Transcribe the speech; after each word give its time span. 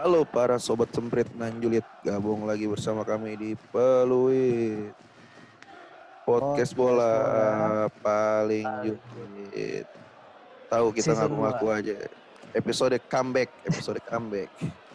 Halo 0.00 0.24
para 0.24 0.56
sobat 0.56 0.88
semprit 0.96 1.28
dan 1.36 1.60
julid, 1.60 1.84
gabung 2.00 2.48
lagi 2.48 2.64
bersama 2.64 3.04
kami 3.04 3.36
di 3.36 3.50
Peluit 3.68 4.96
Podcast 6.24 6.72
Podcast 6.72 6.72
bola 6.72 7.12
bola 7.20 7.84
paling 8.00 8.64
julid. 8.80 9.84
Tahu 10.72 10.86
kita 10.96 11.12
ngaku-ngaku 11.12 11.66
aja. 11.68 11.96
Episode 12.56 12.96
comeback, 13.12 13.52
episode 13.68 14.00
comeback 14.08 14.48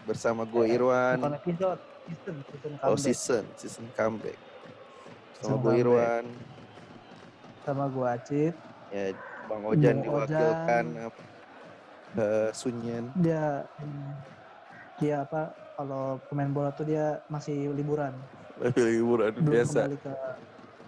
bersama 0.10 0.41
gue 0.41 0.73
Irwan. 0.73 1.22
Bukan 1.22 1.38
episode, 1.38 1.82
season, 2.10 2.36
season 2.50 2.74
Oh 2.82 2.98
comeback. 2.98 3.06
season, 3.06 3.44
season 3.62 3.86
comeback. 3.94 4.38
Sama 5.38 5.56
gue. 5.62 5.74
Irwan. 5.86 6.26
Sama 7.62 7.86
gua 7.94 8.18
Acit. 8.18 8.58
Ya, 8.90 9.14
Bang 9.46 9.70
Ojan 9.70 10.02
Bang 10.02 10.06
diwakilkan 10.10 10.86
Ojan. 10.98 11.14
eh, 12.18 12.50
Sunyen. 12.58 13.06
Dia 13.22 13.70
hmm, 13.78 14.33
dia 14.96 15.22
apa 15.22 15.52
kalau 15.76 16.18
pemain 16.28 16.48
bola 16.48 16.72
tuh 16.72 16.88
dia 16.88 17.20
masih 17.28 17.72
liburan. 17.72 18.16
Liburan 18.74 19.36
Belum 19.36 19.52
biasa. 19.52 19.80
kembali 19.84 19.98
ke 20.00 20.14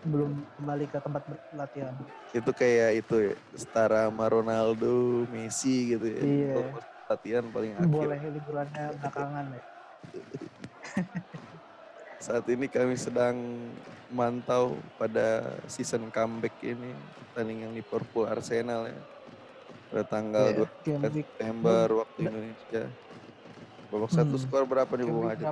belum 0.07 0.31
kembali 0.55 0.85
ke 0.87 0.97
tempat 1.03 1.23
latihan. 1.51 1.93
Itu 2.31 2.51
kayak 2.53 2.89
itu 2.97 3.15
ya, 3.19 3.33
setara 3.51 4.07
sama 4.07 4.25
Ronaldo, 4.25 5.27
Messi 5.27 5.91
gitu 5.91 6.07
ya. 6.07 6.21
Iya. 6.21 6.55
Latihan 7.07 7.43
paling 7.51 7.75
akhir. 7.75 7.87
Boleh 7.89 8.19
liburannya 8.21 8.85
belakangan 8.95 9.45
ya. 9.51 9.63
Saat 12.17 12.45
ini 12.47 12.65
kami 12.65 12.95
sedang 12.95 13.35
mantau 14.09 14.79
pada 14.95 15.43
season 15.67 16.07
comeback 16.07 16.55
ini 16.63 16.95
pertandingan 17.27 17.75
Liverpool 17.75 18.25
Arsenal 18.25 18.87
ya. 18.87 18.99
Pada 19.87 20.03
tanggal 20.03 20.45
Iya, 20.47 20.63
2 20.63 20.83
game 20.83 21.03
week 21.11 21.27
September 21.27 21.85
waktu 21.97 22.17
Ba- 22.17 22.27
Indonesia. 22.27 22.83
Babak 23.87 24.11
satu 24.11 24.35
Hmm. 24.35 24.43
skor 24.43 24.63
berapa 24.63 24.91
nih 24.93 25.05
Bung 25.05 25.25
Ajit? 25.25 25.47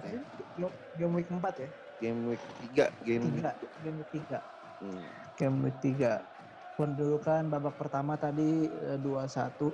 Game- 0.95 1.13
week 1.13 1.27
4 1.29 1.55
ya? 1.57 1.69
Game 1.97 2.21
week 2.27 2.43
3, 2.69 2.85
game 3.01 3.23
week. 3.23 3.39
Tiga, 3.39 3.51
game 3.81 3.97
week 3.97 4.09
3. 4.11 4.39
Hmm. 4.77 5.03
Game 5.33 5.57
week 5.61 5.77
3. 5.79 6.11
Pendudukan 6.75 7.47
babak 7.47 7.75
pertama 7.75 8.13
tadi 8.15 8.67
eh, 8.67 8.99
2-1 8.99 9.71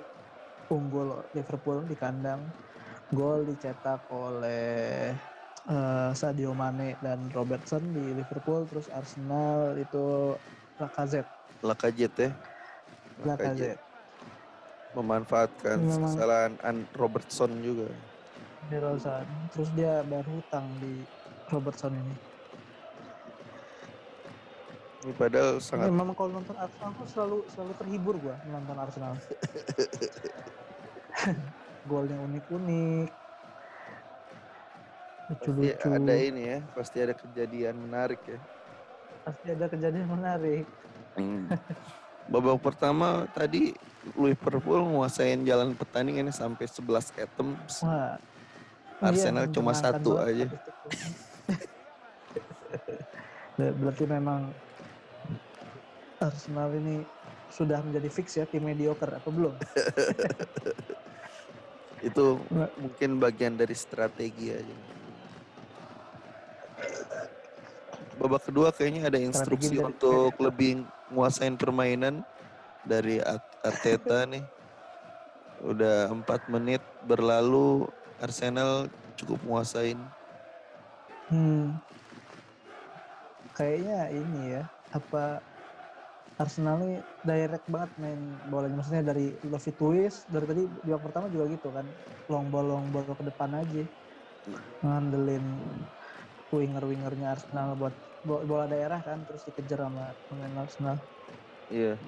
unggul 0.68 1.26
Liverpool 1.32 1.82
di 1.82 1.94
kandang. 1.94 2.38
Gol 3.10 3.44
dicetak 3.44 4.06
oleh 4.08 5.10
eh, 5.64 6.10
Sadio 6.12 6.50
Mane 6.52 6.94
dan 6.98 7.26
Robertson 7.28 7.82
di 7.82 8.14
Liverpool 8.14 8.62
terus 8.64 8.86
Arsenal 8.88 9.74
itu 9.74 10.34
Lacazette. 10.76 11.30
Lacazette 11.60 12.18
ya. 12.20 12.30
Lacazette. 13.24 13.82
memanfaatkan 14.92 15.80
Memang- 15.80 16.04
kesalahan 16.04 16.52
An 16.60 16.84
Robertson 16.92 17.48
juga. 17.58 17.88
Di 18.70 18.76
Rosan. 18.78 19.26
Terus 19.50 19.68
dia 19.74 20.06
berhutang 20.06 20.66
di 20.78 21.02
Robertson 21.50 21.94
ini. 21.94 22.14
Ini 25.02 25.12
padahal 25.18 25.58
sangat 25.58 25.90
Ini 25.90 25.98
memang 25.98 26.14
kalau 26.14 26.38
nonton 26.38 26.54
Arsenal 26.54 26.94
tuh 26.94 27.06
selalu 27.10 27.38
selalu 27.50 27.72
terhibur 27.74 28.14
gua 28.22 28.38
nonton 28.46 28.76
Arsenal. 28.78 29.18
Golnya 31.90 32.16
unik-unik. 32.22 33.10
pasti 35.22 35.48
Lucu-lucu. 35.48 35.88
ada 35.88 36.14
ini 36.14 36.42
ya, 36.44 36.58
pasti 36.76 36.96
ada 37.02 37.14
kejadian 37.18 37.74
menarik 37.82 38.20
ya. 38.26 38.38
Pasti 39.26 39.46
ada 39.50 39.66
kejadian 39.66 40.06
menarik. 40.06 40.66
Hmm. 41.18 41.50
Babak 42.32 42.62
pertama 42.62 43.26
tadi 43.34 43.74
Liverpool 44.14 44.86
nguasain 44.86 45.42
jalan 45.42 45.74
pertandingan 45.74 46.30
sampai 46.30 46.70
11 46.70 47.10
items. 47.18 47.82
Wah. 47.82 48.22
Arsenal 49.02 49.50
iya, 49.50 49.52
cuma 49.52 49.72
satu 49.74 50.22
aja. 50.22 50.46
Berarti 53.82 54.04
memang 54.06 54.54
Arsenal 56.22 56.70
ini 56.78 57.02
sudah 57.50 57.82
menjadi 57.82 58.08
fix 58.08 58.38
ya 58.38 58.46
tim 58.46 58.62
mediocre 58.62 59.10
apa 59.10 59.28
belum? 59.28 59.54
Itu 62.08 62.38
mungkin 62.78 63.18
bagian 63.18 63.58
dari 63.58 63.74
strategi 63.74 64.54
aja. 64.54 64.76
Babak 68.22 68.46
kedua 68.46 68.70
kayaknya 68.70 69.10
ada 69.10 69.18
instruksi 69.18 69.78
dari- 69.78 69.86
untuk 69.90 70.30
lebih 70.38 70.86
nguasain 71.10 71.58
permainan 71.58 72.22
dari 72.86 73.18
Arteta 73.66 74.30
nih. 74.30 74.46
Udah 75.62 76.10
empat 76.10 76.50
menit 76.50 76.82
berlalu 77.06 77.86
Arsenal 78.22 78.86
cukup 79.18 79.38
nguasain. 79.42 79.98
Hmm. 81.28 81.82
Kayaknya 83.52 83.98
ini 84.14 84.40
ya, 84.56 84.62
apa 84.96 85.42
Arsenal 86.40 86.80
ini 86.86 86.96
direct 87.22 87.66
banget 87.68 87.90
main 88.02 88.20
bolanya. 88.50 88.76
Maksudnya 88.80 89.04
dari 89.10 89.36
Lovey 89.44 89.72
Twist, 89.76 90.18
dari 90.32 90.44
tadi 90.48 90.62
di 90.84 90.88
babak 90.90 91.12
pertama 91.12 91.26
juga 91.34 91.44
gitu 91.50 91.68
kan. 91.76 91.86
Long 92.30 92.46
ball, 92.48 92.66
long 92.70 92.86
ball 92.94 93.04
ke 93.12 93.24
depan 93.30 93.50
aja. 93.60 93.82
Ngandelin 94.82 95.44
winger-wingernya 96.52 97.26
Arsenal 97.36 97.76
buat 97.78 97.94
bo- 98.26 98.44
bola 98.48 98.64
daerah 98.66 99.00
kan. 99.04 99.22
Terus 99.26 99.42
dikejar 99.46 99.86
sama 99.86 100.16
pemain 100.26 100.54
Arsenal. 100.64 100.96
Iya. 101.70 102.00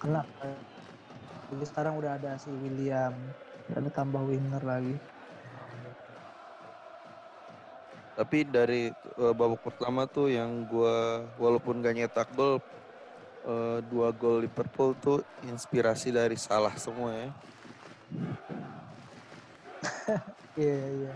Kena. 0.00 0.24
Jadi 1.52 1.64
sekarang 1.70 1.94
udah 2.00 2.18
ada 2.18 2.30
si 2.42 2.50
William. 2.50 3.14
Ada 3.70 3.90
tambah 3.92 4.22
winger 4.26 4.62
lagi. 4.62 4.96
Tapi 8.16 8.48
dari 8.48 8.88
eh, 8.96 9.32
babak 9.36 9.60
pertama 9.60 10.08
tuh 10.08 10.32
yang 10.32 10.64
gua 10.64 11.20
walaupun 11.36 11.84
gak 11.84 11.96
nyetak 11.96 12.28
gol 12.32 12.56
eh, 13.44 13.78
dua 13.84 14.08
gol 14.16 14.40
Liverpool 14.48 14.96
tuh 14.96 15.20
inspirasi 15.44 16.08
dari 16.10 16.34
Salah 16.40 16.72
semua 16.80 17.12
ya. 17.12 17.28
Iya, 20.56 20.76
iya. 20.96 21.12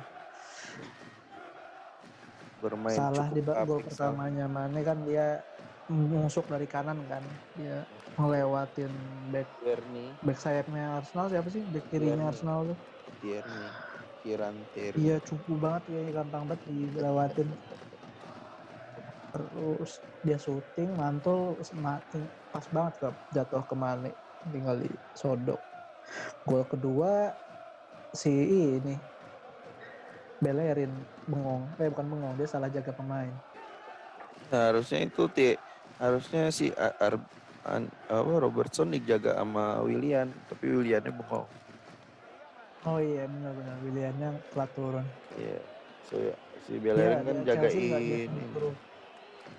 Bermain 2.61 2.93
salah 2.93 3.33
di 3.33 3.41
ba- 3.41 3.65
gol 3.65 3.81
pertamanya. 3.81 4.45
Mane 4.45 4.81
kan 4.85 5.01
dia 5.09 5.41
mengusuk 5.89 6.45
dari 6.53 6.69
kanan 6.69 7.01
kan. 7.09 7.25
Dia 7.57 7.89
ngelewatin 8.21 8.93
back. 9.33 9.49
Tierney, 9.65 10.13
back 10.21 10.37
sayapnya 10.37 11.01
Arsenal 11.01 11.33
siapa 11.33 11.49
sih? 11.49 11.65
Back 11.65 11.89
kirinya. 11.89 12.29
Arsenal 12.29 12.77
tuh. 12.77 12.79
Tierney, 13.25 13.69
Kieran 14.21 14.69
Tierney. 14.73 15.01
iya 15.01 15.17
cupu 15.19 15.57
banget 15.57 15.89
kayaknya 15.89 16.13
gampang 16.21 16.45
banget 16.45 16.63
dilewatin. 16.69 17.49
Terus 19.31 19.91
dia 20.21 20.37
syuting 20.37 20.91
mantul 20.93 21.57
mati. 21.81 22.21
Pas 22.51 22.67
banget 22.69 22.95
ke 22.99 23.09
jatuh 23.31 23.63
ke 23.65 23.75
Mane 23.79 24.13
tinggal 24.45 24.77
di 24.83 24.91
sodok. 25.15 25.61
Gol 26.45 26.67
kedua 26.67 27.33
si 28.11 28.33
ini 28.77 28.99
Bellerin 30.41 31.05
bengong. 31.25 31.77
Eh 31.79 31.89
bukan 31.89 32.07
bengong 32.11 32.35
dia 32.37 32.49
salah 32.51 32.69
jaga 32.73 32.91
pemain. 32.91 33.33
Nah, 34.51 34.75
harusnya 34.75 34.99
itu 35.07 35.31
ti 35.31 35.55
harusnya 36.01 36.51
si 36.51 36.75
Ar- 36.75 37.23
An- 37.61 37.93
apa 38.09 38.33
Robertson 38.41 38.89
dijaga 38.91 39.37
sama 39.37 39.85
William, 39.85 40.33
tapi 40.49 40.73
Williamnya 40.73 41.13
bengong. 41.13 41.47
Oh 42.81 42.97
iya 42.97 43.29
benar-benar 43.29 43.77
Williamnya 43.85 44.29
telat 44.49 44.71
turun. 44.73 45.05
Iya. 45.37 45.61
So 46.09 46.15
ya, 46.17 46.35
si 46.65 46.81
Bellerin 46.81 47.13
Iya, 47.13 47.21
kan 47.21 47.37
Chelsea 47.45 47.81
nggak 47.87 48.01
jagain 48.01 48.31
ini, 48.31 48.43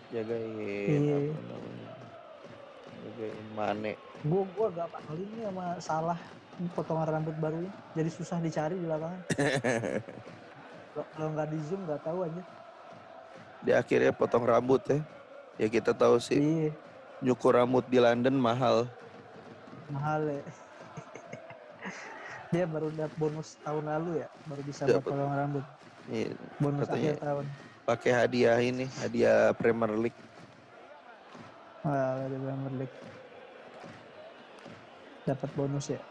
jagain 0.09 1.00
Iya. 1.00 1.18
apa 1.30 1.42
namanya? 1.46 1.94
Jagain 3.02 3.48
Mane. 3.54 3.92
Gua 4.22 4.44
gua 4.54 4.68
gak 4.70 4.90
pakalin 4.90 5.28
nih 5.31 5.44
sama 5.46 5.66
salah 5.78 6.20
potongan 6.74 7.08
rambut 7.10 7.36
barunya. 7.38 7.72
Jadi 7.94 8.10
susah 8.10 8.38
dicari 8.38 8.76
di 8.76 8.86
lapangan. 8.86 9.22
Kalau- 10.94 11.10
Kalau 11.13 11.30
nggak 11.31 11.48
di 11.48 11.60
zoom 11.63 11.81
nggak 11.86 12.01
tahu 12.04 12.19
aja. 12.25 12.42
Dia 13.62 13.75
akhirnya 13.78 14.12
potong 14.12 14.44
rambut 14.44 14.81
ya. 14.90 15.00
Ya 15.57 15.68
kita 15.69 15.94
tahu 15.94 16.18
sih 16.18 16.42
Iya 16.42 16.72
nyukur 17.22 17.54
rambut 17.54 17.86
di 17.86 18.01
London 18.01 18.34
mahal. 18.34 18.90
mahal 19.88 20.25
ya. 20.25 20.42
Dia 22.51 22.68
baru 22.68 22.92
dapat 22.92 23.15
bonus 23.15 23.56
tahun 23.63 23.88
lalu 23.88 24.19
ya, 24.19 24.27
baru 24.44 24.62
bisa 24.68 24.83
Dapet. 24.83 25.07
potong 25.07 25.31
rambut. 25.31 25.63
Iya, 26.12 26.36
Bonus 26.59 26.83
Katanya- 26.83 27.15
akhir 27.15 27.24
tahun. 27.24 27.45
pakai 27.88 28.12
hadiah 28.12 28.57
ini, 28.59 28.86
hadiah 29.00 29.56
Premier 29.56 29.95
League. 29.95 30.19
Wah, 31.81 32.19
dari 32.19 32.36
Premier 32.36 32.74
League. 32.75 32.95
Dapat 35.24 35.50
bonus 35.56 35.86
ya. 35.88 36.01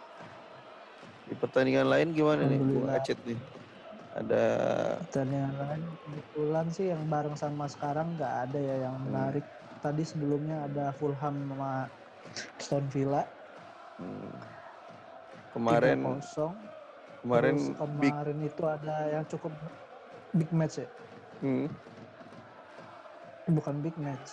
Di 1.28 1.34
pertandingan 1.36 1.86
lain 1.92 2.08
gimana 2.16 2.48
nih, 2.48 2.56
Alhamdulillah. 2.56 2.96
Acet 2.96 3.18
nih? 3.28 3.38
Ada 4.10 4.44
yang 5.14 5.54
lain 5.54 5.82
kebetulan 6.02 6.66
sih 6.72 6.86
yang 6.90 7.04
bareng 7.06 7.36
sama 7.36 7.68
sekarang 7.68 8.16
nggak 8.16 8.34
ada 8.48 8.58
ya 8.58 8.76
yang 8.88 8.96
menarik. 8.98 9.44
Tadi 9.78 10.02
sebelumnya 10.02 10.66
ada 10.66 10.90
Fulham 10.96 11.46
sama 11.46 11.86
Aston 12.58 12.84
Villa 12.90 13.24
hmm, 13.96 14.59
kemarin 15.50 15.98
3-0. 16.20 16.54
Kemarin 17.20 17.54
Terus 17.54 17.68
big 17.96 18.12
kemarin 18.12 18.38
itu 18.40 18.62
ada 18.64 18.94
yang 19.10 19.24
cukup 19.26 19.52
big 20.32 20.50
match 20.50 20.80
ya. 20.80 20.88
hmm, 21.40 21.66
Bukan 23.50 23.74
big 23.80 23.96
match. 23.96 24.30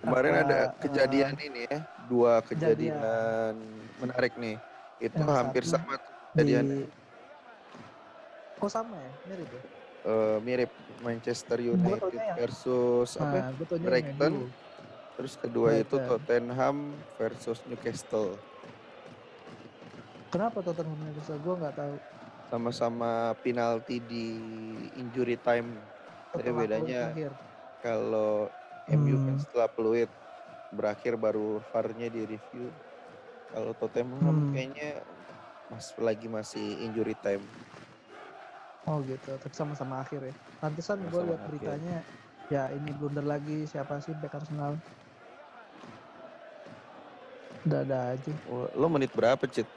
kemarin 0.00 0.32
Apa, 0.34 0.42
ada 0.42 0.58
eh, 0.58 0.68
kejadian 0.80 1.32
ini 1.38 1.62
ya, 1.64 1.78
dua 2.04 2.42
kejadian. 2.42 2.98
kejadian 2.98 3.54
menarik 3.96 4.34
nih. 4.34 4.56
Itu 4.98 5.14
Yang 5.16 5.30
hampir 5.32 5.62
sama 5.64 5.94
tuh 5.94 6.42
di 6.42 6.54
kok 8.56 8.70
sama 8.70 8.94
ya 8.94 9.12
mirip 9.26 9.48
ya 9.48 9.62
Eh, 10.02 10.38
mirip 10.40 10.70
Manchester 10.98 11.58
United 11.60 12.10
yang- 12.10 12.34
versus 12.36 13.14
apa? 13.14 13.26
ya? 13.28 13.40
nah 13.40 13.50
gue 13.52 13.66
taunya 13.66 13.86
Brighton. 13.86 14.34
Terus 15.12 15.32
kedua 15.36 15.68
itu 15.76 15.94
Brighton. 15.94 16.10
Tottenham 16.18 16.76
versus 17.14 17.58
Newcastle. 17.64 18.34
Kenapa 20.32 20.58
Tottenham 20.66 20.98
Newcastle 21.04 21.40
gue 21.44 21.54
nggak 21.60 21.76
tahu 21.80 21.96
Sama-sama 22.52 23.32
penalti 23.40 23.96
di 23.96 24.26
injury 25.00 25.40
time. 25.40 25.88
Tapi 26.28 26.48
bedanya 26.52 27.16
kalau 27.80 28.52
MU 28.88 29.16
kan 29.24 29.36
Hmm. 29.36 29.42
setelah 29.42 29.68
peluit 29.72 30.10
berakhir 30.72 31.14
baru 31.20 31.60
VAR-nya 31.72 32.08
di 32.12 32.22
review. 32.28 32.76
Kalau 33.52 33.72
Tottenham 33.76 34.36
Hmm. 34.36 34.52
kayaknya 34.52 35.04
mas 35.70 35.88
lagi 36.00 36.28
masih 36.28 36.84
injury 36.86 37.16
time. 37.16 37.52
oh 38.88 38.98
gitu 39.10 39.30
tapi 39.42 39.54
sama-sama 39.60 39.94
akhir 40.02 40.20
ya 40.30 40.34
pantesan 40.62 40.98
gue 41.10 41.20
lihat 41.28 41.40
akhir. 41.40 41.48
beritanya 41.48 41.96
ya 42.52 42.62
ini 42.76 42.90
blunder 42.98 43.24
lagi 43.32 43.64
siapa 43.70 43.94
sih 44.04 44.12
back 44.20 44.34
Arsenal 44.38 44.72
udah 47.66 47.80
ada 47.86 47.98
aja 48.14 48.34
lo 48.74 48.86
menit 48.90 49.12
berapa, 49.14 49.44
Cit? 49.46 49.68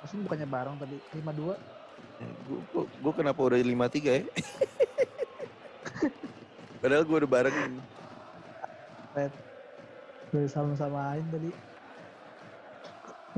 Maksudnya 0.00 0.22
bukannya 0.24 0.48
bareng 0.48 0.76
tadi 0.76 0.96
5-2 1.14 1.56
gue, 2.42 2.60
gue 2.94 3.12
kenapa 3.14 3.40
udah 3.40 3.56
5-3 3.56 4.10
ya? 4.10 4.22
Padahal 6.80 7.02
gue 7.04 7.16
udah 7.18 7.30
barengin. 7.30 7.72
red 9.10 9.32
dari 10.30 10.46
sama-samain 10.46 11.24
tadi 11.26 11.50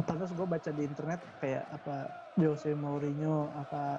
pantas 0.03 0.29
gue 0.29 0.45
baca 0.45 0.69
di 0.69 0.83
internet 0.83 1.21
kayak 1.39 1.63
apa 1.73 1.95
Jose 2.37 2.73
Mourinho 2.73 3.49
apa 3.55 3.97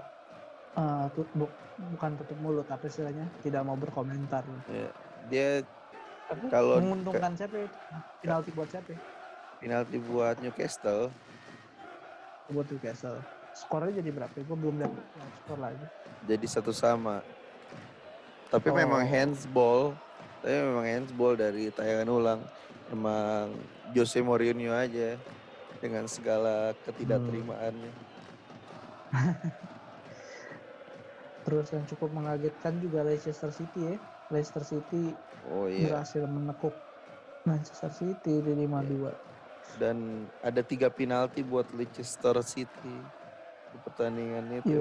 tut- 1.09 1.29
bu- 1.33 1.53
bukan 1.89 2.11
tutup 2.15 2.37
mulut 2.37 2.63
tapi 2.63 2.87
istilahnya 2.87 3.25
tidak 3.41 3.61
mau 3.61 3.73
berkomentar 3.73 4.41
Ya, 4.67 4.87
dia 5.27 5.47
Kalau 6.49 6.77
menguntungkan 6.77 7.33
siapa 7.33 7.55
ya? 7.57 7.67
penalti 8.21 8.49
buat 8.53 8.67
siapa 8.69 8.89
ya? 8.89 8.99
penalti 9.57 9.95
buat 9.99 10.35
Newcastle 10.37 11.09
buat 12.53 12.69
Newcastle 12.69 13.17
skornya 13.53 13.99
jadi 13.99 14.09
berapa 14.13 14.33
gue 14.33 14.57
belum 14.57 14.75
lihat 14.79 14.93
skor 15.43 15.57
lagi 15.57 15.85
jadi 16.23 16.45
satu 16.47 16.71
sama. 16.71 17.19
Tapi 18.47 18.71
Oh. 18.71 18.77
memang 18.79 19.03
handsball, 19.03 19.91
tapi 20.39 20.55
memang 20.55 20.85
handsball 20.87 21.35
dari 21.35 21.67
tayangan 21.67 22.07
ulang. 22.07 22.39
Emang 22.87 23.51
Jose 23.91 24.23
Mourinho 24.23 24.71
aja 24.71 25.19
dengan 25.81 26.07
segala 26.07 26.71
ketidakterimaannya. 26.87 27.91
terus 31.43 31.67
yang 31.75 31.83
cukup 31.83 32.09
mengagetkan 32.15 32.79
juga 32.79 33.03
Leicester 33.03 33.51
City 33.51 33.93
ya 33.93 33.95
Leicester 34.31 34.63
City 34.63 35.11
Oh 35.51 35.67
iya. 35.67 35.91
berhasil 35.91 36.23
menekuk 36.23 36.71
Manchester 37.43 37.91
City 37.91 38.39
di 38.39 38.51
5-2 38.63 39.32
Dan 39.77 40.27
ada 40.45 40.61
tiga 40.61 40.87
penalti 40.93 41.41
buat 41.41 41.65
Leicester 41.73 42.37
City 42.45 42.95
di 43.73 43.77
pertandingan 43.81 44.45
itu. 44.61 44.79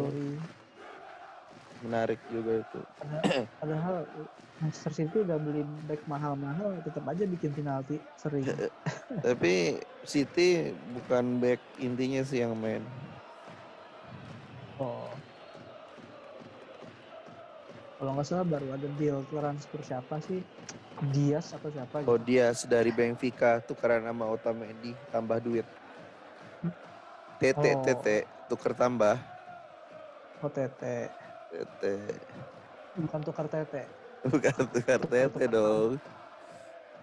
Menarik 1.83 2.21
juga 2.31 2.63
itu. 2.63 2.79
Pada- 3.01 3.47
padahal 3.59 3.97
Manchester 4.63 4.95
City 4.95 5.17
udah 5.27 5.39
beli 5.43 5.67
back 5.91 5.99
mahal-mahal 6.07 6.79
tetap 6.87 7.03
aja 7.11 7.27
bikin 7.27 7.51
penalti 7.51 7.99
sering 8.15 8.47
Tapi 9.27 9.83
City 10.07 10.71
bukan 10.95 11.43
back 11.43 11.59
intinya 11.83 12.23
sih 12.23 12.47
yang 12.47 12.55
main. 12.55 12.83
Kalau 18.03 18.19
nggak 18.19 18.27
salah 18.27 18.43
baru 18.43 18.67
ada 18.75 18.91
deal 18.99 19.23
transfer 19.31 19.79
siapa 19.87 20.19
sih? 20.27 20.43
Diaz 21.15 21.55
atau 21.55 21.71
siapa 21.71 22.03
Oh 22.03 22.19
gitu 22.19 22.35
dia 22.35 22.51
dari 22.67 22.91
Benfica 22.91 23.63
tukeran 23.63 24.03
sama 24.03 24.27
Otamendi 24.27 24.91
tambah 25.15 25.39
duit. 25.39 25.63
TT 27.39 27.63
Oh. 27.63 27.79
TT 27.87 28.27
tuker 28.51 28.75
tambah. 28.75 29.15
OTT 30.43 30.83
TT 31.55 31.83
bukan 32.99 33.21
tukar 33.23 33.47
tete. 33.47 33.87
Bukan 34.27 34.51
tukar 34.75 35.01
TT 35.07 35.39
dong. 35.47 36.03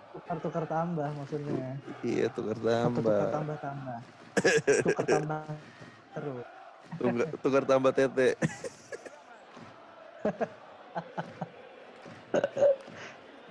tukar-tukar 0.09 0.65
tambah 0.67 1.07
maksudnya. 1.15 1.79
Iya 2.03 2.27
tukar 2.35 2.59
atau 2.59 2.91
tukar 2.91 3.31
tambah. 3.31 3.33
tambah 3.39 3.57
tambah. 3.63 3.99
Tukar 4.83 5.05
tambah 5.07 5.47
terus. 6.11 6.43
Tukar, 6.99 7.23
tukar 7.39 7.63
tambah 7.63 7.95
TT. 7.95 8.19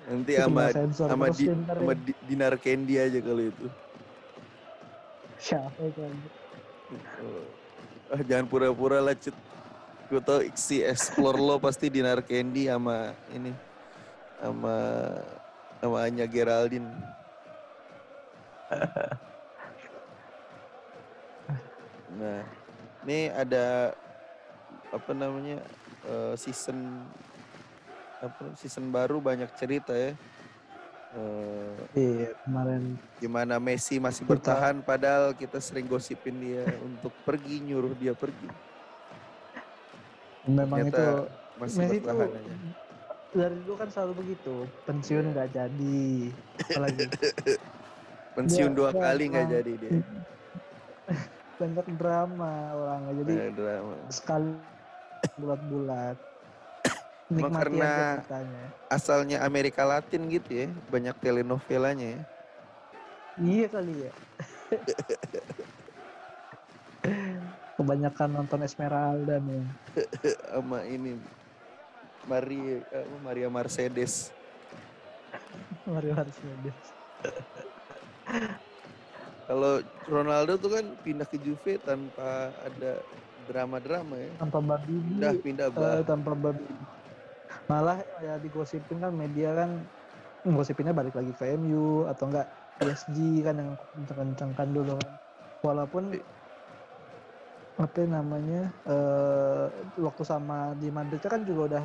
Nanti 0.08 0.32
sama 0.40 0.72
sensor 0.72 1.06
sama 1.10 1.26
di, 1.28 1.44
sama 1.48 1.92
ya. 1.92 1.98
di- 2.00 2.18
dinar 2.24 2.54
candy 2.56 2.94
aja 2.96 3.18
kalau 3.20 3.42
itu. 3.44 3.66
siapa 5.38 5.80
itu 5.86 6.00
anjir? 6.02 6.32
Ah, 8.08 8.22
jangan 8.24 8.46
pura-pura 8.48 8.98
lah 9.04 9.14
cut. 9.14 9.36
Gue 10.08 10.20
tau 10.24 10.40
si 10.56 10.80
explore 10.80 11.36
lo 11.36 11.60
pasti 11.60 11.92
dinar 11.92 12.24
candy 12.24 12.64
sama 12.64 13.12
ini 13.28 13.52
sama 14.40 14.76
sama 15.84 15.98
Anya 16.08 16.24
Geraldine. 16.24 16.88
Nah, 22.08 22.40
ini 23.04 23.28
ada 23.30 23.92
apa 24.90 25.12
namanya 25.12 25.60
eh, 26.00 26.34
season 26.34 26.78
apa 28.18 28.50
season 28.54 28.88
baru 28.88 29.18
banyak 29.18 29.48
cerita 29.54 29.90
ya. 29.90 30.12
Eh, 31.08 31.74
iya 31.96 32.30
kemarin 32.42 33.00
gimana 33.16 33.56
Messi 33.56 33.96
masih 33.96 34.22
Kita- 34.22 34.32
bertahan 34.34 34.76
padahal 34.78 35.32
kita 35.32 35.56
sering 35.56 35.86
gosipin 35.86 36.36
dia 36.36 36.68
untuk 36.78 37.16
pergi 37.24 37.64
nyuruh 37.64 37.96
dia 37.96 38.12
pergi 38.12 38.44
memang 40.44 40.84
Ternyata 40.84 41.00
itu 41.00 41.06
masih 41.56 41.78
Messi 41.78 41.96
itu 41.96 42.04
bertahan 42.04 42.28
aja 42.30 42.52
dari 43.30 43.56
dulu 43.58 43.74
kan 43.74 43.88
selalu 43.88 44.12
begitu 44.18 44.54
pensiun 44.84 45.20
Iya. 45.22 45.32
nggak 45.32 45.48
jadi 45.50 46.04
apalagi 46.68 47.04
pensiun 48.36 48.70
Dia- 48.70 48.76
dua 48.76 48.90
dia 48.90 49.00
kali 49.00 49.24
nggak 49.26 49.46
jadi 49.50 49.72
dia 49.74 49.92
banyak 51.58 51.86
drama 51.96 52.52
orangnya 52.74 53.12
jadi 53.18 53.32
drama. 53.50 53.96
sekali 54.08 54.52
bulat-bulat. 55.36 56.16
Emang 57.30 57.52
karena- 57.52 58.24
asalnya 58.88 59.44
Amerika 59.44 59.84
Latin 59.84 60.24
gitu 60.32 60.64
ya 60.64 60.68
banyak 60.88 61.12
telenovelanya 61.20 62.16
ya. 62.16 62.20
Iya 63.38 63.66
kali 63.70 63.94
ya. 64.08 64.12
Kebanyakan 67.78 68.28
nonton 68.34 68.66
Esmeralda 68.66 69.38
nih 69.38 69.62
sama 70.50 70.82
ini 70.82 71.14
Maria 72.26 72.82
Maria 73.22 73.48
Mercedes. 73.48 74.34
Mario 75.86 76.18
Mercedes. 76.18 76.78
Kalau 79.48 79.80
Ronaldo 80.04 80.60
tuh 80.60 80.76
kan 80.76 80.84
pindah 81.00 81.24
ke 81.24 81.40
Juve 81.40 81.80
tanpa 81.80 82.52
ada 82.60 83.00
drama-drama 83.50 84.14
ya. 84.26 84.32
Tanpa 84.38 84.58
babi 84.68 84.92
pindah 85.06 85.34
pindah 85.44 85.68
eh, 85.78 85.98
bah 85.98 85.98
tanpa 86.08 86.30
babi 86.44 86.64
malah 87.70 87.96
ya 88.26 88.30
digosipin 88.44 88.98
kan 89.04 89.12
media 89.22 89.48
kan 89.58 89.70
gosipinnya 90.56 90.94
balik 91.00 91.14
lagi 91.18 91.32
ke 91.38 91.44
MU 91.58 91.78
atau 92.10 92.24
enggak 92.28 92.46
PSG 92.78 93.16
kan 93.46 93.54
yang 93.60 93.70
kencang-kencangkan 93.80 94.68
dulu 94.76 94.90
kan. 95.02 95.12
Walaupun 95.66 96.04
apa 97.82 98.00
namanya 98.16 98.56
eh 98.88 99.64
waktu 100.06 100.22
sama 100.32 100.54
di 100.80 100.86
Madrid 100.96 101.20
kan 101.32 101.40
juga 101.48 101.60
udah 101.68 101.82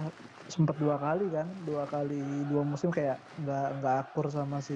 sempat 0.56 0.76
dua 0.84 0.96
kali 1.04 1.24
kan 1.36 1.48
dua 1.68 1.84
kali 1.94 2.14
dua 2.50 2.62
musim 2.72 2.90
kayak 2.98 3.16
nggak 3.40 3.62
nggak 3.78 3.94
akur 4.02 4.26
sama 4.38 4.58
si 4.68 4.74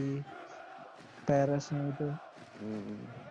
Pereznya 1.27 1.81
itu. 1.91 2.03
Hmm. 2.59 3.26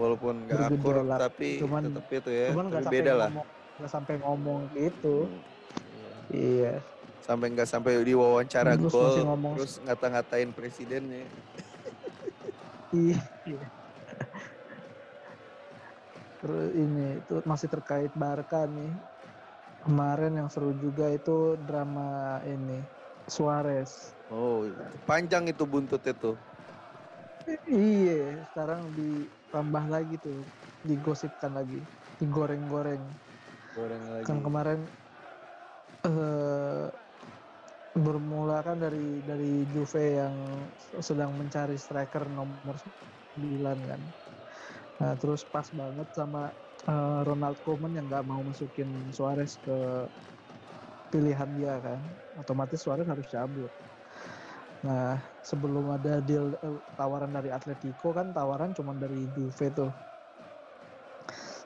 Walaupun 0.00 0.48
nggak 0.48 0.60
akur 0.72 0.96
tapi 1.12 1.60
cuman- 1.60 1.84
tetap 1.84 2.04
itu 2.08 2.30
ya 2.32 2.46
cuman 2.50 2.64
tapi 2.72 2.88
beda 2.90 3.12
lah 3.12 3.28
ngomong 3.28 3.46
nggak 3.76 3.90
sampai 3.90 4.14
ngomong 4.16 4.58
gitu 4.72 5.16
Hmm. 5.28 5.40
Iya. 6.30 6.72
iya 6.72 6.74
sampai 7.20 7.46
nggak 7.52 7.68
sampai 7.68 7.92
diwawancara 8.00 8.72
Terus 8.74 8.90
gol 8.90 9.12
ngomong- 9.28 9.54
terus 9.54 9.72
ngata-ngatain 9.84 10.50
presidennya 10.50 11.24
iya 12.90 13.20
Terus 16.40 16.72
ini 16.72 17.20
itu 17.20 17.44
masih 17.44 17.68
terkait 17.68 18.08
Barca 18.16 18.64
nih. 18.64 18.96
Kemarin 19.80 20.32
yang 20.34 20.48
seru 20.48 20.72
juga 20.72 21.12
itu 21.12 21.52
drama 21.60 22.40
ini 22.42 22.80
Suarez. 23.26 24.16
Oh, 24.32 24.64
panjang 25.04 25.44
itu 25.46 25.64
buntutnya 25.64 26.16
tuh. 26.16 26.40
Iya, 27.66 28.40
sekarang 28.48 28.88
ditambah 29.50 29.84
lagi 29.90 30.14
tuh, 30.22 30.46
digosipkan 30.86 31.50
lagi, 31.58 31.82
digoreng-goreng. 32.22 33.02
Goreng 33.74 34.02
lagi. 34.14 34.24
Kan 34.30 34.46
kemarin 34.46 34.86
eh 36.06 36.86
bermula 37.98 38.62
kan 38.62 38.78
dari 38.78 39.18
dari 39.26 39.66
Juve 39.74 40.22
yang 40.22 40.34
sedang 41.02 41.34
mencari 41.34 41.74
striker 41.74 42.30
nomor 42.30 42.78
9 43.34 43.90
kan. 43.90 44.00
Nah, 45.02 45.18
terus 45.18 45.42
pas 45.42 45.66
banget 45.74 46.06
sama 46.14 46.54
eh, 46.86 47.20
Ronald 47.26 47.58
Koeman 47.66 47.90
yang 47.98 48.06
nggak 48.06 48.22
mau 48.22 48.46
masukin 48.46 49.10
Suarez 49.10 49.58
ke 49.58 50.06
pilihan 51.10 51.50
dia 51.58 51.74
kan. 51.82 51.98
Otomatis 52.38 52.78
Suarez 52.78 53.10
harus 53.10 53.26
cabut. 53.26 53.74
Nah, 54.80 55.20
sebelum 55.44 55.92
ada 55.92 56.24
deal 56.24 56.56
eh, 56.56 56.76
tawaran 56.96 57.28
dari 57.28 57.52
Atletico 57.52 58.16
kan 58.16 58.32
tawaran 58.32 58.72
cuma 58.72 58.96
dari 58.96 59.28
Juve 59.28 59.68
tuh. 59.68 59.92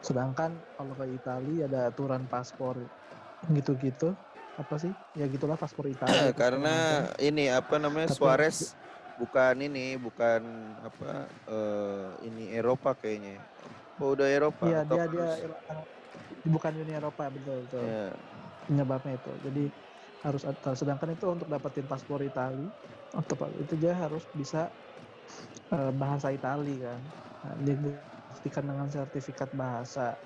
Sedangkan 0.02 0.59
kalau 0.75 0.99
ke 0.99 1.06
Italia 1.14 1.71
ada 1.71 1.88
aturan 1.88 2.26
paspor 2.26 2.90
gitu-gitu 3.47 4.18
apa 4.59 4.75
sih? 4.83 4.92
Ya 5.14 5.30
gitulah 5.30 5.54
paspor 5.54 5.87
Italia. 5.87 6.35
segala 6.35 6.35
Karena 6.35 6.76
ini 7.23 7.49
apa 7.49 7.78
namanya 7.78 8.11
Tapi- 8.11 8.18
Suarez 8.18 8.75
bukan 9.14 9.54
ini, 9.62 9.94
bukan 9.94 10.42
apa 10.83 11.30
eh, 11.47 12.09
ini 12.26 12.50
Eropa 12.50 12.99
kayaknya. 12.99 13.38
Oh, 13.94 14.11
udah 14.18 14.26
Eropa 14.26 14.66
Iya 14.66 14.83
dia 14.83 15.06
dia 15.06 15.30
bukan 16.42 16.73
Uni 16.83 16.92
Eropa 16.99 17.30
betul 17.30 17.62
betul 17.71 17.87
Ya. 17.87 18.11
penyebabnya 18.66 19.14
itu. 19.14 19.33
Jadi 19.38 19.64
harus 20.18 20.42
sedangkan 20.75 21.14
itu 21.14 21.26
untuk 21.30 21.47
dapetin 21.47 21.87
paspor 21.87 22.26
Itali 22.26 22.75
apa, 23.14 23.47
itu 23.62 23.75
dia 23.78 23.94
harus 23.94 24.26
bisa 24.35 24.75
eh, 25.71 25.92
bahasa 25.94 26.35
Itali 26.35 26.83
kan. 26.83 27.00
Nah, 27.44 27.54
dibuktikan 27.61 28.64
dengan 28.64 28.88
sertifikat 28.90 29.52
bahasa. 29.54 30.18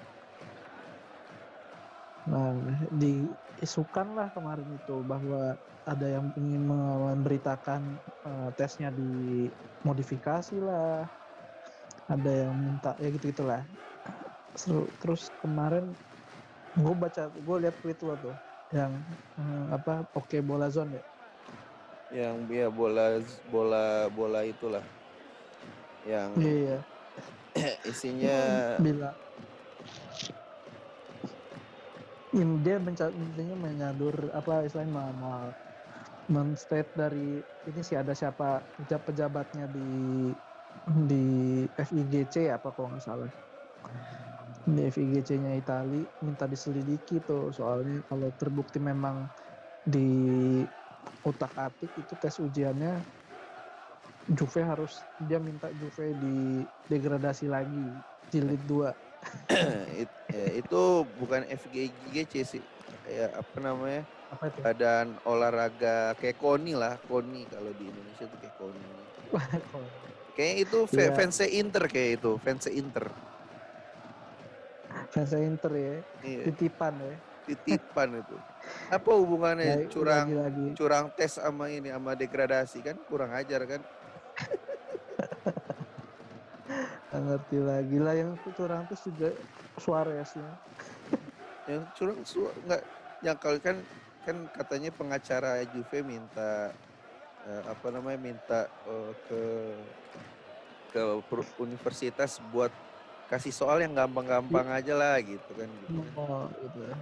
Nah, 2.29 2.53
diisukan 2.93 4.13
lah 4.13 4.29
kemarin 4.33 4.69
itu 4.77 5.01
bahwa 5.05 5.57
ada 5.89 6.07
yang 6.09 6.29
ingin 6.37 6.63
memberitakan 6.69 8.01
eh, 8.25 8.49
tesnya 8.57 8.93
dimodifikasi 8.93 10.57
lah. 10.61 11.09
Ada 12.09 12.49
yang 12.49 12.57
minta 12.57 12.97
ya 12.97 13.13
gitu 13.13 13.29
gitulah. 13.33 13.69
Seru. 14.57 14.89
Terus 14.97 15.29
kemarin 15.41 15.93
gue 16.73 16.95
baca, 16.97 17.29
gue 17.29 17.57
lihat 17.65 17.77
tweet 17.85 18.01
lo 18.01 18.15
tuh 18.17 18.37
yang 18.73 19.05
eh, 19.37 19.67
apa 19.77 20.05
oke 20.13 20.37
bola 20.45 20.69
zone 20.73 21.01
ya. 21.01 21.05
Yang 22.09 22.37
ya 22.49 22.69
bola 22.73 23.21
bola 23.53 24.09
bola 24.09 24.41
itulah. 24.49 24.85
Yang 26.05 26.31
Iya. 26.41 26.79
isinya 27.91 28.37
Bila 28.85 29.11
in, 32.33 32.61
dia 32.61 32.77
intinya 32.79 33.57
menyadur 33.57 34.31
apa 34.33 34.65
istilahnya 34.65 34.93
ma- 34.93 35.17
ma- 35.17 35.57
men-state 36.29 36.93
dari 36.93 37.41
ini 37.65 37.81
sih 37.81 37.97
ada 37.97 38.13
siapa 38.13 38.69
peja- 38.77 39.01
pejabatnya 39.01 39.65
di 39.65 40.33
di 41.09 41.27
FIGC 41.73 42.53
apa 42.53 42.69
kalau 42.73 42.93
nggak 42.93 43.05
salah 43.05 43.33
di 44.69 44.85
FIGC-nya 44.85 45.57
Itali 45.57 46.05
minta 46.21 46.45
diselidiki 46.45 47.25
tuh 47.25 47.49
soalnya 47.49 48.05
kalau 48.05 48.29
terbukti 48.37 48.77
memang 48.77 49.33
di 49.81 50.69
utak 51.25 51.53
atik 51.59 51.91
itu 52.01 52.15
tes 52.17 52.37
ujiannya 52.41 53.05
Juve 54.29 54.61
harus 54.61 55.09
dia 55.17 55.41
minta 55.41 55.73
Juve 55.73 56.13
di 56.13 56.69
degradasi 56.85 57.49
lagi 57.49 58.05
jilid 58.29 58.61
2 58.69 58.93
it- 60.05 60.13
ya, 60.29 60.47
itu 60.61 60.77
bukan 61.09 61.43
FGGC 61.49 62.33
sih. 62.45 62.65
Ya 63.09 63.33
apa 63.41 63.57
namanya? 63.59 64.05
apa 64.29 64.45
itu 64.53 64.61
Badan 64.61 65.17
olahraga 65.25 66.13
kayak 66.19 66.37
KONI 66.37 66.73
lah, 66.77 66.95
KONI 67.01 67.49
kalau 67.49 67.73
di 67.73 67.89
Indonesia 67.95 68.29
tuh 68.29 68.37
kayak 68.37 68.55
KONI. 68.59 69.09
Kayaknya 70.37 70.57
itu 70.65 70.79
fa- 70.87 71.11
Iya. 71.11 71.17
fansnya 71.17 71.49
Inter 71.51 71.85
kayak 71.89 72.11
itu, 72.21 72.31
fansnya 72.45 72.73
Inter. 72.77 73.05
fans 75.13 75.33
Inter 75.37 75.73
ya 75.77 75.95
Iya, 76.21 76.45
titipan 76.45 76.95
ya 77.01 77.15
titipan 77.49 78.21
itu. 78.21 78.37
Apa 78.93 79.11
hubungannya 79.17 79.81
Lagi- 79.81 79.89
curang 79.89 80.27
lagi-lagi 80.29 80.67
curang 80.77 81.05
tes 81.17 81.41
sama 81.41 81.73
ini 81.73 81.89
sama 81.89 82.13
degradasi 82.13 82.79
kan 82.85 82.97
kurang 83.09 83.33
ajar 83.33 83.65
kan? 83.65 83.81
ngerti 87.19 87.59
lagi 87.59 87.99
lah 87.99 88.15
yang 88.15 88.37
curang 88.57 88.85
terus 88.87 89.03
juga 89.09 89.29
Suarez 89.81 90.31
ya 90.37 90.51
Yang 91.71 91.83
curang 91.99 92.19
su 92.25 92.41
nggak 92.65 92.83
yang 93.25 93.37
kalau 93.37 93.59
kan 93.59 93.77
kan 94.23 94.37
katanya 94.55 94.91
pengacara 94.93 95.65
Juve 95.73 96.05
minta 96.05 96.71
eh, 97.49 97.63
apa 97.65 97.87
namanya 97.91 98.21
minta 98.21 98.61
eh, 98.65 99.13
ke 99.27 99.41
ke 100.89 101.03
universitas 101.61 102.41
buat 102.53 102.73
kasih 103.29 103.53
soal 103.53 103.85
yang 103.85 103.93
gampang-gampang 103.93 104.73
aja 104.73 104.97
lah 104.97 105.21
gitu 105.21 105.53
kan 105.53 105.69
gitu 105.69 106.01
kan. 106.01 106.13
oh 106.17 106.49
gitu 106.65 106.81
ya 106.81 106.97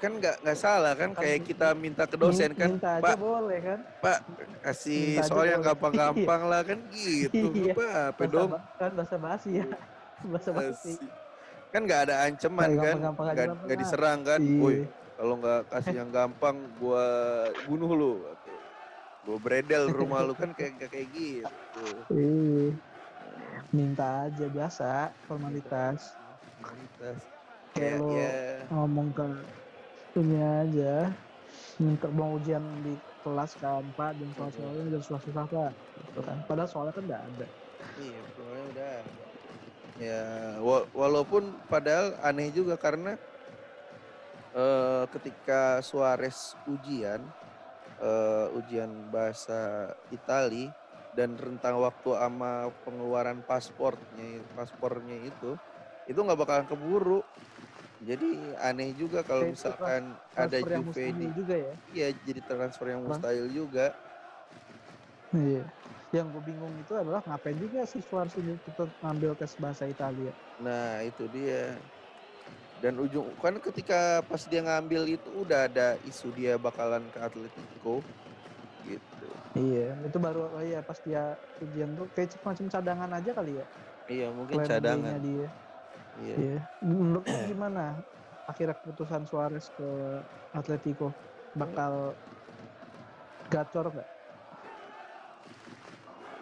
kan 0.00 0.12
nggak 0.16 0.36
nggak 0.40 0.58
salah 0.58 0.92
kan 0.92 1.10
Kan 1.12 1.20
kayak 1.20 1.40
kita 1.44 1.68
minta 1.74 2.04
ke 2.04 2.16
dosen 2.16 2.50
kan 2.52 2.70
minta 2.72 2.90
aja 2.96 3.04
pak 3.04 3.16
boleh 3.16 3.58
kan 3.60 3.78
pak 4.00 4.18
kasih 4.62 5.02
minta 5.14 5.28
soal 5.28 5.44
yang 5.44 5.60
boleh." 5.60 5.68
gampang-gampang 5.70 6.42
lah 6.44 6.60
kan 6.64 6.78
gitu 6.96 7.44
Iya. 7.52 7.72
apa 7.72 7.84
apa 8.08 8.16
bahasa 8.18 8.32
dong 8.32 8.50
kan 8.74 8.90
bahasa 8.96 9.16
basi 9.16 9.50
ya 9.54 9.66
bahasa 10.32 10.50
basi 10.50 10.92
Asik. 10.96 11.10
kan 11.70 11.80
nggak 11.84 12.00
ada 12.02 12.14
ancaman 12.24 12.68
kan 12.74 12.96
nggak 13.60 13.78
diserang 13.78 14.18
kan 14.22 14.40
Iya. 14.40 14.56
woi 14.58 14.76
kalau 15.14 15.34
nggak 15.36 15.60
kasih 15.68 15.94
yang 15.94 16.10
gampang 16.10 16.56
gua 16.74 17.04
bunuh 17.62 17.92
lu 17.92 18.12
gua 19.22 19.36
beredel 19.36 19.84
rumah 19.94 20.20
lu 20.22 20.32
kan 20.32 20.50
kayak 20.50 20.80
kayak 20.82 21.08
gitu 21.12 21.86
Iya. 22.08 22.72
minta 23.70 24.06
aja 24.24 24.46
biasa 24.46 24.88
formalitas 25.24 26.16
Formalitas. 26.56 27.20
Kayak 27.70 28.02
ya, 28.02 28.28
ya 28.28 28.30
ngomong 28.68 29.14
ke 29.14 29.24
ini 30.18 30.38
aja. 30.38 31.14
Minta 31.80 32.06
mau 32.12 32.36
ujian 32.36 32.62
di 32.84 32.92
kelas 33.24 33.52
kan 33.58 33.84
pak? 33.96 34.12
Dan 34.18 34.28
soal 34.36 34.50
soalnya 34.52 34.96
dan 34.96 35.02
susah 35.02 35.20
susah 35.22 35.44
pak. 35.46 35.72
Gitu 35.96 36.20
kan. 36.24 36.36
Padahal 36.48 36.68
soalnya 36.68 36.94
kan 36.96 37.04
nggak 37.06 37.22
ada. 37.34 37.46
Iya, 38.00 38.20
pokoknya 38.34 38.64
udah. 38.72 38.96
Ya, 40.00 40.22
wa- 40.64 40.88
walaupun 40.96 41.42
padahal 41.68 42.16
aneh 42.24 42.48
juga 42.56 42.74
karena 42.80 43.20
eh, 44.56 45.04
ketika 45.12 45.84
Suarez 45.84 46.56
ujian, 46.64 47.20
eh, 48.00 48.46
ujian 48.56 48.90
bahasa 49.12 49.92
Itali 50.08 50.72
dan 51.12 51.34
rentang 51.36 51.82
waktu 51.82 52.16
sama 52.16 52.70
pengeluaran 52.86 53.42
pasportnya, 53.44 54.46
paspornya 54.56 55.16
itu, 55.26 55.58
itu 56.08 56.18
nggak 56.18 56.40
bakalan 56.40 56.66
keburu. 56.66 57.20
Jadi 58.00 58.56
aneh 58.56 58.96
juga 58.96 59.20
kalau 59.20 59.44
misalkan 59.52 60.16
ada 60.32 60.56
Juve 60.56 61.12
di, 61.12 61.28
juga 61.36 61.56
ya 61.56 61.74
iya 61.92 62.08
jadi 62.16 62.40
transfer 62.40 62.88
yang 62.88 63.04
Bang. 63.04 63.20
mustahil 63.20 63.46
juga. 63.52 63.92
iya 65.36 65.68
yang 66.10 66.26
gue 66.32 66.42
bingung 66.42 66.74
itu 66.80 66.90
adalah 66.96 67.22
ngapain 67.22 67.54
juga 67.60 67.86
si 67.86 68.02
Suarez 68.02 68.34
ini 68.40 68.58
tetap 68.58 68.90
ngambil 68.98 69.36
tes 69.38 69.52
bahasa 69.60 69.86
Italia 69.86 70.32
Nah 70.60 71.00
itu 71.04 71.24
dia. 71.30 71.80
Dan 72.80 72.96
ujung 72.96 73.36
kan 73.36 73.60
ketika 73.60 74.24
pas 74.24 74.40
dia 74.48 74.64
ngambil 74.64 75.04
itu 75.12 75.28
udah 75.28 75.68
ada 75.68 76.00
isu 76.00 76.32
dia 76.32 76.56
bakalan 76.56 77.12
ke 77.12 77.18
Atletico 77.20 78.00
gitu. 78.80 79.28
iya 79.52 80.00
itu 80.00 80.16
baru 80.16 80.48
oh 80.56 80.62
iya 80.64 80.80
pas 80.80 80.96
dia 81.04 81.36
ujian 81.60 81.92
tuh 81.92 82.08
kayak 82.16 82.40
macam 82.40 82.66
cadangan 82.72 83.10
aja 83.12 83.30
kali 83.36 83.52
ya 83.60 83.66
Iya 84.08 84.26
mungkin 84.32 84.56
B-nya 84.58 84.66
cadangan. 84.66 85.20
dia 85.20 85.46
Iya. 86.18 86.34
iya. 86.36 86.58
Menurut 86.82 87.24
gimana 87.50 87.94
akhirnya 88.50 88.74
keputusan 88.82 89.22
Suarez 89.30 89.70
ke 89.78 89.88
Atletico 90.50 91.14
bakal 91.54 92.14
gacor 93.50 93.94
nggak? 93.94 94.10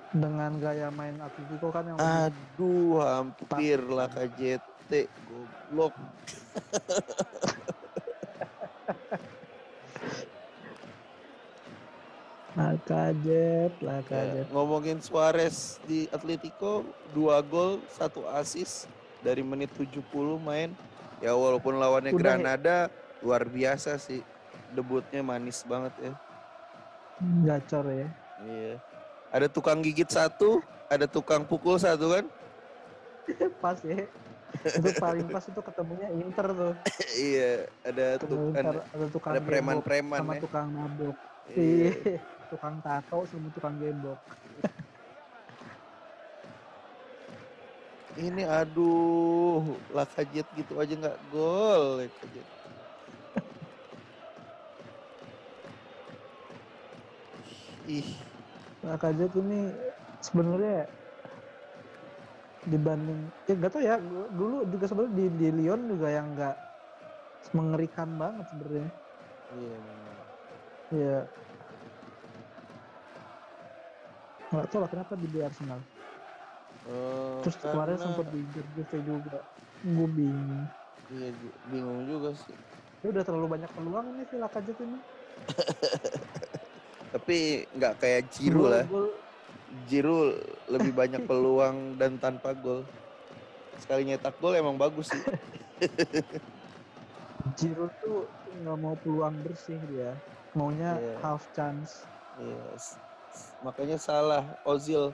Dengan 0.08 0.56
gaya 0.56 0.88
main 0.88 1.20
Atletico 1.20 1.68
kan 1.68 1.84
yang 1.84 2.00
Aduh 2.00 2.96
hampir 3.04 3.76
lah 3.84 4.08
KJT 4.08 5.04
goblok. 5.28 5.92
lah 12.58 12.74
kaget 12.82 13.72
lah 13.86 14.02
Ya, 14.10 14.42
ngomongin 14.50 14.98
Suarez 14.98 15.78
di 15.86 16.10
Atletico 16.10 16.82
dua 17.14 17.38
gol 17.38 17.78
satu 17.86 18.26
assist 18.34 18.90
dari 19.20 19.42
menit 19.42 19.70
70 19.74 20.02
main 20.38 20.70
ya 21.18 21.34
walaupun 21.34 21.76
lawannya 21.76 22.14
Udah 22.14 22.38
ya. 22.38 22.38
Granada 22.38 22.76
luar 23.18 23.42
biasa 23.46 23.98
sih 23.98 24.22
debutnya 24.70 25.24
manis 25.24 25.66
banget 25.66 25.94
ya 25.98 26.12
Gacor 27.18 27.86
ya. 27.90 28.08
iya 28.46 28.74
ada 29.34 29.50
tukang 29.50 29.82
gigit 29.82 30.06
satu 30.06 30.62
ada 30.86 31.10
tukang 31.10 31.42
pukul 31.42 31.76
satu 31.76 32.14
kan 32.14 32.24
pas 33.62 33.76
ya. 33.84 34.08
Itu 34.64 34.88
paling 34.96 35.28
pas 35.28 35.44
itu 35.44 35.60
ketemunya 35.60 36.08
Inter 36.08 36.46
tuh. 36.56 36.72
iya 37.28 37.68
ada 37.84 38.16
Ketemu 38.16 38.32
tuk 38.32 38.56
Inter, 38.56 38.76
ada, 38.80 39.06
tukang 39.12 39.32
ada 39.36 39.40
preman-preman 39.44 40.20
sama 40.24 40.32
ya 40.32 40.40
tukang 40.40 40.66
mabok. 40.72 41.16
iya. 41.52 41.92
Iya. 41.92 42.18
tukang 42.50 42.74
tato 42.80 43.18
sama 43.28 43.48
tukang 43.52 43.74
gembok. 43.76 44.16
Ini 48.18 48.42
aduh 48.42 49.78
Lakajet 49.94 50.46
gitu 50.52 50.76
aja 50.82 50.92
nggak 50.98 51.18
gol 51.30 52.02
Lakajet 52.02 52.46
ih. 57.88 58.08
Nah, 58.84 58.96
Kajet 59.00 59.32
ini 59.40 59.72
sebenarnya 60.20 60.86
dibanding 62.68 63.32
ya 63.48 63.54
nggak 63.56 63.72
tau 63.72 63.80
ya 63.80 63.96
dulu 64.28 64.68
juga 64.68 64.84
sebenarnya 64.84 65.14
di, 65.16 65.24
di 65.40 65.48
Lyon 65.56 65.88
juga 65.88 66.08
yang 66.12 66.26
nggak 66.36 66.56
mengerikan 67.56 68.08
banget 68.20 68.44
sebenarnya. 68.52 68.88
Iya 69.56 69.76
memang. 69.80 70.16
ya 70.88 71.18
nggak 74.48 74.66
tahu 74.72 74.80
lah 74.80 74.88
kenapa 74.88 75.12
di 75.20 75.40
Arsenal 75.44 75.80
Eh, 76.88 77.38
terus 77.44 77.56
kemarin 77.60 77.94
karena- 77.94 78.04
sempat 78.08 78.26
di 78.32 78.40
juga. 78.98 79.38
Gue 79.78 80.08
bingung. 80.08 80.64
Iya 81.08 81.28
bingung 81.66 82.00
juga 82.04 82.32
sih. 82.34 82.56
Dia 82.98 83.08
udah 83.10 83.22
terlalu 83.22 83.46
banyak 83.50 83.70
peluang 83.70 84.06
nih 84.10 84.24
si 84.26 84.36
Lacazette 84.36 84.82
ini. 84.82 84.98
Tapi 87.14 87.38
nggak 87.70 87.94
kayak 87.98 88.22
Gol- 88.58 88.72
lah. 88.72 88.84
gol- 88.84 89.16
Giroud 89.84 90.40
lebih 90.66 90.92
banyak 91.00 91.22
peluang 91.24 91.76
dan 91.94 92.16
tanpa 92.16 92.52
gol. 92.52 92.84
Sekali 93.76 94.08
nyetak 94.08 94.34
gol 94.36 94.56
emang 94.56 94.74
bagus 94.74 95.08
sih. 95.08 95.22
Giroud 97.54 97.92
tuh 98.00 98.24
nggak 98.58 98.76
mau 98.76 98.96
peluang 98.96 99.36
bersih 99.44 99.78
dia. 99.86 100.16
Maunya 100.52 100.96
Iya. 100.96 101.14
half 101.20 101.44
chance. 101.52 102.02
Iya, 102.34 102.64
s- 102.74 102.96
s- 103.28 103.52
makanya 103.60 103.96
salah 103.96 104.42
Ozil 104.62 105.12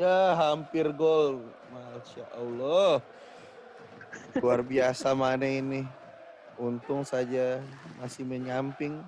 ya 0.00 0.36
hampir 0.36 0.88
gol. 0.92 1.42
Masya 1.72 2.24
Allah. 2.36 3.00
Luar 4.40 4.60
biasa 4.64 5.12
mana 5.16 5.44
ini. 5.44 5.84
Untung 6.60 7.02
saja 7.02 7.60
masih 8.00 8.24
menyamping. 8.28 9.00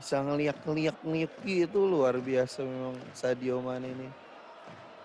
Bisa 0.00 0.26
ngeliak 0.26 0.58
ngeliak 0.66 0.98
ngeliak 1.06 1.34
gitu 1.46 1.86
luar 1.86 2.18
biasa 2.18 2.66
memang 2.66 2.98
Sadio 3.14 3.62
Mane 3.62 3.94
ini. 3.94 4.08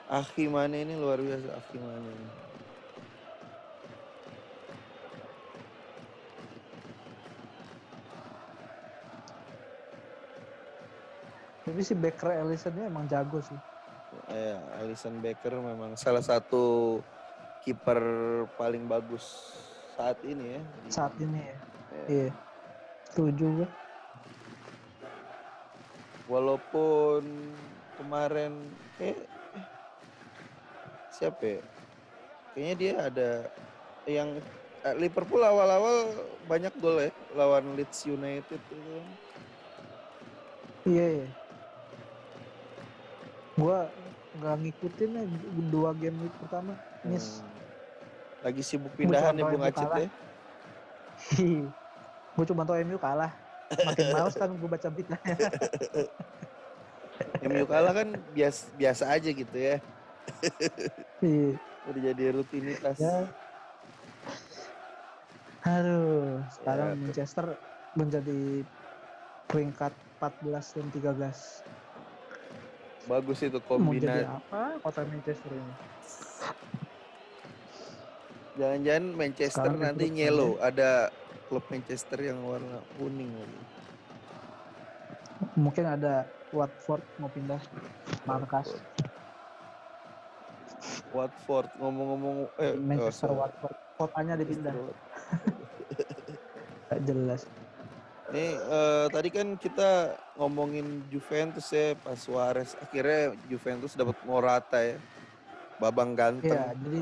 Akhi 0.09 0.49
Mane 0.49 0.81
ini 0.81 0.97
luar 0.97 1.21
biasa 1.21 1.53
Akhi 1.53 1.77
Mane 1.77 2.09
ini. 2.09 2.44
Tapi 11.65 11.81
si 11.81 11.97
Becker 11.97 12.29
Ellison 12.31 12.77
ini 12.77 12.85
emang 12.85 13.09
jago 13.09 13.41
sih 13.41 13.57
Ya, 14.25 14.55
Alisson 14.79 15.19
Becker 15.19 15.59
memang 15.59 15.99
salah 15.99 16.23
satu 16.23 16.97
kiper 17.61 17.99
paling 18.55 18.87
bagus 18.87 19.51
saat 19.91 20.15
ini 20.23 20.55
ya. 20.55 20.61
di- 20.61 20.93
saat 20.93 21.13
ini 21.19 21.39
ya 21.41 21.55
ya. 21.91 22.05
iya 22.07 22.29
setuju 23.11 23.45
gue 23.59 23.69
Walaupun 26.25 27.21
kemarin 28.01 28.49
eh, 28.97 29.13
siapa 31.11 31.43
ya? 31.43 31.61
Kayaknya 32.49 32.75
dia 32.75 32.93
ada 32.97 33.29
yang 34.09 34.29
eh, 34.81 34.95
Liverpool 34.97 35.45
awal-awal 35.45 36.17
banyak 36.49 36.73
gol 36.81 36.97
ya 36.97 37.11
lawan 37.37 37.77
Leeds 37.77 38.09
United 38.09 38.57
itu. 38.57 38.97
Iya, 40.85 41.05
iya. 41.21 41.27
Gua 43.55 43.87
nggak 44.35 44.55
ngikutin 44.67 45.09
ya 45.15 45.23
dua 45.71 45.89
game 45.95 46.27
week 46.27 46.35
pertama. 46.43 46.75
Miss. 47.07 47.39
Hmm. 47.39 47.55
Lagi 48.45 48.61
sibuk 48.61 48.91
pindahan 48.93 49.33
cuma 49.33 49.49
Bung 49.49 49.63
tahu 49.63 49.71
Acit 49.71 49.87
kalah. 49.89 49.99
ya. 50.03 50.09
gue 52.35 52.45
cuma 52.51 52.61
tau 52.67 52.75
MU 52.83 52.99
kalah. 52.99 53.31
Makin 53.71 54.05
males 54.13 54.35
kan 54.37 54.49
gue 54.53 54.69
baca 54.69 54.87
berita. 54.91 55.17
MU 57.49 57.65
kalah 57.65 57.93
kan 57.95 58.07
biasa 58.35 58.61
biasa 58.75 59.03
aja 59.09 59.29
gitu 59.31 59.55
ya. 59.57 59.79
Iya. 61.23 61.55
Udah 61.89 62.01
jadi 62.11 62.23
rutinitas. 62.35 62.99
ya. 63.01 63.25
Aduh, 65.65 66.45
sekarang 66.53 66.93
Ya, 66.93 66.97
Manchester 67.01 67.45
menjadi 67.97 68.61
peringkat 69.49 69.89
14 70.21 70.77
dan 70.77 70.85
13. 70.93 71.65
Bagus 73.05 73.37
itu 73.45 73.59
Mau 73.61 73.93
jadi 73.93 74.09
kombinasi. 74.17 74.25
apa 74.25 74.61
kota 74.81 75.01
Manchester 75.05 75.51
ini? 75.53 75.73
Jangan-jangan 78.55 79.05
Manchester 79.13 79.69
Sekarang 79.69 79.83
nanti 79.83 80.05
yellow. 80.15 80.57
Ada 80.57 81.13
klub 81.45 81.65
Manchester 81.69 82.19
yang 82.23 82.41
warna 82.41 82.81
kuning 82.97 83.29
lagi. 83.29 83.61
Mungkin 85.59 85.85
ada 85.85 86.25
Watford 86.49 87.03
mau 87.21 87.29
pindah 87.29 87.61
markas. 88.25 88.73
Watford 91.13 91.69
ngomong-ngomong 91.77 92.49
eh 92.57 92.73
Manchester 92.73 93.29
oh. 93.29 93.45
Watford. 93.45 93.75
Kotanya 94.01 94.33
dipindah. 94.39 94.73
Gak 96.89 97.01
jelas. 97.05 97.45
Nih 98.33 98.57
eh, 98.57 99.05
tadi 99.13 99.29
kan 99.29 99.53
kita 99.53 100.17
ngomongin 100.39 101.05
Juventus 101.13 101.69
ya 101.69 101.93
pas 102.01 102.17
Suarez 102.17 102.73
akhirnya 102.81 103.37
Juventus 103.45 103.93
dapat 103.93 104.17
Morata 104.25 104.81
ya. 104.81 104.97
Babang 105.77 106.15
ganteng. 106.15 106.55
Iya, 106.55 106.71
jadi 106.79 106.99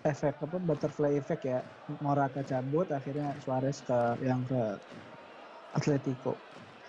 efek 0.00 0.34
apa 0.40 0.56
butterfly 0.56 1.12
effect 1.14 1.44
ya. 1.46 1.60
Morata 2.00 2.40
cabut 2.42 2.88
akhirnya 2.90 3.36
Suarez 3.44 3.84
ke 3.84 3.98
yang 4.24 4.42
ke 4.48 4.62
Atletico. 5.76 6.34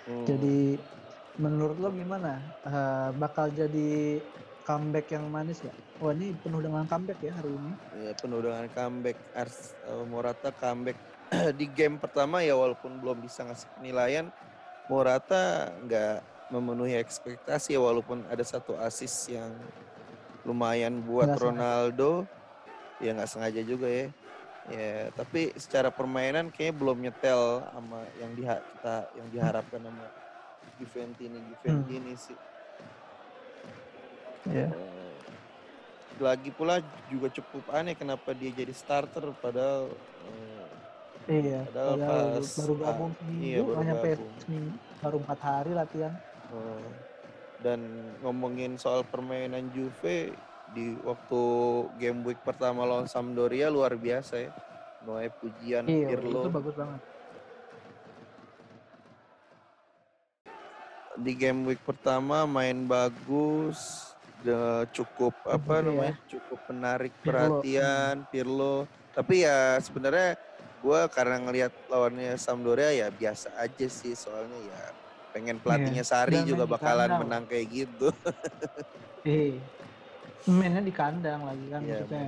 Hmm. 0.08 0.26
Jadi 0.26 0.80
menurut 1.38 1.78
lo 1.78 1.90
gimana? 1.94 2.42
Eh, 2.66 3.10
bakal 3.22 3.54
jadi 3.54 4.18
comeback 4.66 5.14
yang 5.14 5.30
manis 5.30 5.62
gak? 5.62 5.78
Wah 6.02 6.18
ini 6.18 6.34
penuh 6.34 6.62
dengan 6.66 6.90
comeback 6.90 7.20
ya 7.22 7.34
hari 7.38 7.52
ini. 7.54 7.72
Ya, 8.02 8.12
penuh 8.18 8.42
dengan 8.42 8.66
comeback 8.72 9.18
Ars, 9.38 9.78
eh, 9.86 10.06
Morata 10.10 10.50
comeback 10.50 10.98
di 11.60 11.66
game 11.72 11.96
pertama 11.98 12.44
ya 12.44 12.54
walaupun 12.54 13.00
belum 13.00 13.24
bisa 13.24 13.48
ngasih 13.48 13.68
penilaian 13.80 14.28
Morata 14.92 15.72
nggak 15.88 16.20
memenuhi 16.52 17.00
ekspektasi 17.00 17.80
ya 17.80 17.80
walaupun 17.80 18.28
ada 18.28 18.44
satu 18.44 18.76
assist 18.76 19.32
yang 19.32 19.56
lumayan 20.44 21.00
buat 21.00 21.32
sengaja. 21.32 21.44
Ronaldo 21.48 22.12
ya 23.00 23.16
nggak 23.16 23.32
sengaja 23.32 23.62
juga 23.64 23.88
ya 23.88 24.08
ya 24.70 25.10
tapi 25.16 25.56
secara 25.58 25.90
permainan 25.90 26.52
kayaknya 26.54 26.76
belum 26.76 26.98
nyetel 27.02 27.66
sama 27.72 28.04
yang 28.20 28.32
diha 28.36 28.58
kita 28.62 28.98
yang 29.18 29.28
diharapkan 29.32 29.82
sama 29.82 30.06
Juventini 30.78 31.40
Juventini 31.40 32.14
sih 32.20 32.38
Iya. 34.50 34.74
Eh, 34.74 35.22
lagi 36.18 36.50
pula 36.54 36.82
juga 37.14 37.30
cukup 37.30 37.70
aneh 37.74 37.94
kenapa 37.94 38.34
dia 38.34 38.50
jadi 38.50 38.74
starter 38.74 39.30
padahal 39.38 39.90
eh, 40.26 40.51
Iya. 41.26 41.60
Padahal 41.66 41.98
pas- 42.36 42.56
baru 42.56 42.74
gabung 42.78 43.12
seminggu, 43.16 43.44
iya, 43.44 43.60
baru 43.62 43.82
nyampe 43.84 44.10
seminggu, 44.38 44.72
baru 45.00 45.16
empat 45.20 45.40
hari 45.40 45.72
latihan. 45.72 46.14
eh, 46.52 46.88
dan 47.62 47.80
ngomongin 48.20 48.76
soal 48.76 49.04
permainan 49.04 49.70
Juve 49.70 50.34
di 50.70 50.86
waktu 51.00 51.42
game 51.96 52.20
week 52.24 52.42
pertama 52.42 52.84
lawan 52.84 53.06
Sampdoria 53.06 53.68
luar 53.68 53.94
biasa 53.94 54.36
ya 54.38 54.52
Noe 55.02 55.30
pujian 55.32 55.86
Iya, 55.86 56.12
Pirlo 56.12 56.42
itu 56.42 56.50
bagus 56.50 56.76
banget. 56.76 57.02
di 61.14 61.34
game 61.34 61.62
week 61.66 61.82
pertama 61.82 62.44
main 62.46 62.84
bagus 62.84 64.12
cukup 64.92 65.38
apa 65.46 65.74
Iya. 65.76 65.86
namanya 65.86 66.16
cukup 66.26 66.60
menarik 66.68 67.14
Pirlo, 67.16 67.30
perhatian 67.62 68.16
Pirlo 68.28 68.76
tapi 69.12 69.44
ya 69.44 69.78
sebenarnya 69.78 70.34
gue 70.82 71.00
karena 71.14 71.38
ngelihat 71.38 71.74
lawannya 71.86 72.34
Sampdoria 72.42 72.90
ya 72.92 73.08
biasa 73.14 73.54
aja 73.62 73.88
sih 73.88 74.18
soalnya 74.18 74.58
ya 74.58 74.82
pengen 75.32 75.62
pelatihnya 75.62 76.04
Sari 76.04 76.42
Dan 76.42 76.50
juga 76.50 76.66
bakalan 76.68 77.08
kandang. 77.08 77.22
menang 77.24 77.44
kayak 77.48 77.68
gitu. 77.70 78.08
Eh, 79.24 79.62
mainnya 80.58 80.82
di 80.82 80.92
kandang 80.92 81.46
lagi 81.46 81.70
kan 81.70 81.86
Iya, 81.86 82.04
maksudnya 82.04 82.26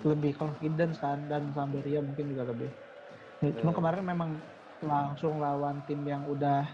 lebih 0.00 0.32
confidence 0.34 0.96
kan 0.98 1.28
dan 1.28 1.52
Sampdoria 1.52 2.00
mungkin 2.00 2.26
juga 2.32 2.48
lebih. 2.48 2.72
Ya, 3.40 3.52
cuma 3.60 3.72
kemarin 3.76 4.04
memang 4.04 4.30
langsung 4.80 5.38
lawan 5.38 5.84
tim 5.84 6.00
yang 6.02 6.24
udah 6.24 6.64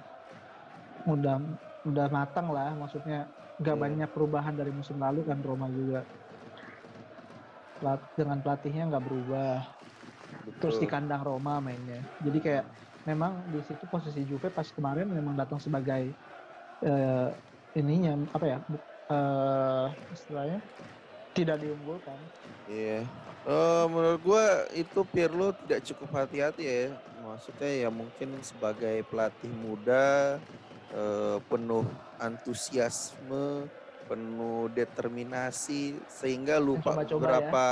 udah 1.07 1.37
udah 1.87 2.07
matang 2.11 2.51
lah, 2.51 2.75
maksudnya 2.75 3.31
nggak 3.59 3.77
Iya. 3.77 3.83
banyak 3.83 4.09
perubahan 4.15 4.55
dari 4.55 4.71
musim 4.75 4.99
lalu 4.99 5.27
kan 5.27 5.39
Roma 5.43 5.67
juga. 5.71 6.07
Pelat- 7.77 8.09
dengan 8.17 8.39
pelatihnya 8.41 8.89
nggak 8.89 9.05
berubah, 9.05 9.77
terus 10.59 10.77
di 10.79 10.87
Betul. 10.87 10.95
kandang 10.95 11.23
Roma 11.23 11.59
mainnya. 11.59 12.01
Jadi 12.23 12.39
kayak 12.41 12.65
memang 13.07 13.39
di 13.55 13.63
situ 13.63 13.85
posisi 13.87 14.27
Juve 14.27 14.51
pas 14.51 14.67
kemarin 14.67 15.07
memang 15.07 15.39
datang 15.39 15.63
sebagai 15.63 16.11
eh, 16.83 17.29
ininya 17.79 18.19
apa 18.35 18.47
ya? 18.47 18.59
eh, 19.07 19.87
istilahnya 20.11 20.59
tidak 21.37 21.61
diunggulkan. 21.61 22.19
Iya. 22.67 23.05
Eh, 23.47 23.85
menurut 23.93 24.21
gua 24.25 24.67
itu 24.75 25.01
Pirlo 25.07 25.55
tidak 25.67 25.81
cukup 25.87 26.09
hati-hati 26.25 26.65
ya. 26.67 26.85
Maksudnya 27.23 27.71
ya 27.87 27.89
mungkin 27.93 28.41
sebagai 28.43 29.05
pelatih 29.07 29.53
muda 29.53 30.39
eh, 30.91 31.39
penuh 31.47 31.87
antusiasme, 32.19 33.69
penuh 34.09 34.67
determinasi 34.73 36.01
sehingga 36.11 36.59
lupa 36.59 36.97
coba-coba 36.97 37.07
ya. 37.07 37.21
beberapa 37.21 37.67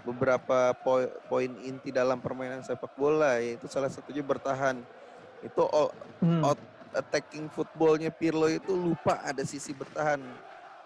beberapa 0.00 0.72
poi- 0.80 1.12
poin 1.28 1.52
inti 1.56 1.92
dalam 1.92 2.18
permainan 2.18 2.64
sepak 2.64 2.90
bola 2.96 3.36
yaitu 3.38 3.68
salah 3.68 3.92
satunya 3.92 4.24
bertahan. 4.24 4.80
Itu 5.40 5.64
Hmm. 6.20 6.44
out 6.44 6.60
attacking 6.92 7.46
footballnya 7.48 8.10
Pirlo 8.10 8.50
itu 8.50 8.74
lupa 8.74 9.20
ada 9.22 9.44
sisi 9.44 9.70
bertahan. 9.72 10.20